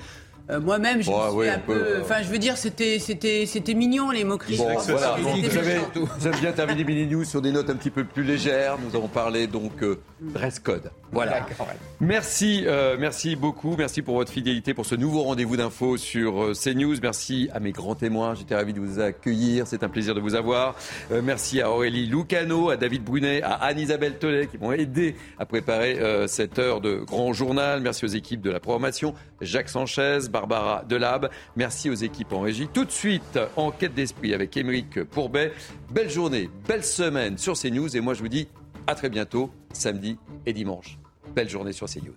[0.51, 1.99] euh, moi-même, je suis un peu.
[2.01, 4.57] Enfin, je veux dire, c'était, c'était, c'était mignon les moqueries.
[4.57, 5.17] Bon, voilà.
[5.21, 8.79] vous, avez, bien terminé Mini News sur des notes un petit peu plus légères.
[8.79, 9.83] Nous avons parlé donc.
[9.83, 10.91] Euh, dress code.
[11.11, 11.47] Voilà.
[12.01, 13.77] Merci, euh, merci beaucoup.
[13.77, 16.97] Merci pour votre fidélité pour ce nouveau rendez-vous d'infos sur euh, CNews.
[17.03, 18.35] Merci à mes grands témoins.
[18.35, 19.67] J'étais ravi de vous accueillir.
[19.67, 20.75] C'est un plaisir de vous avoir.
[21.11, 25.47] Euh, merci à Aurélie Lucano, à David Brunet, à Anne-Isabelle Tollet qui m'ont aidé à
[25.47, 27.81] préparer cette heure de grand journal.
[27.81, 29.15] Merci aux équipes de la programmation.
[29.41, 31.31] Jacques Sanchez, Barbara Delab.
[31.57, 32.69] Merci aux équipes en régie.
[32.73, 35.53] Tout de suite, en quête d'esprit avec Émeric Pourbet.
[35.91, 37.97] Belle journée, belle semaine sur CNews.
[37.97, 38.49] Et moi, je vous dis
[38.89, 40.99] à très bientôt, samedi et dimanche.
[41.35, 42.17] Belle journée sur CNews.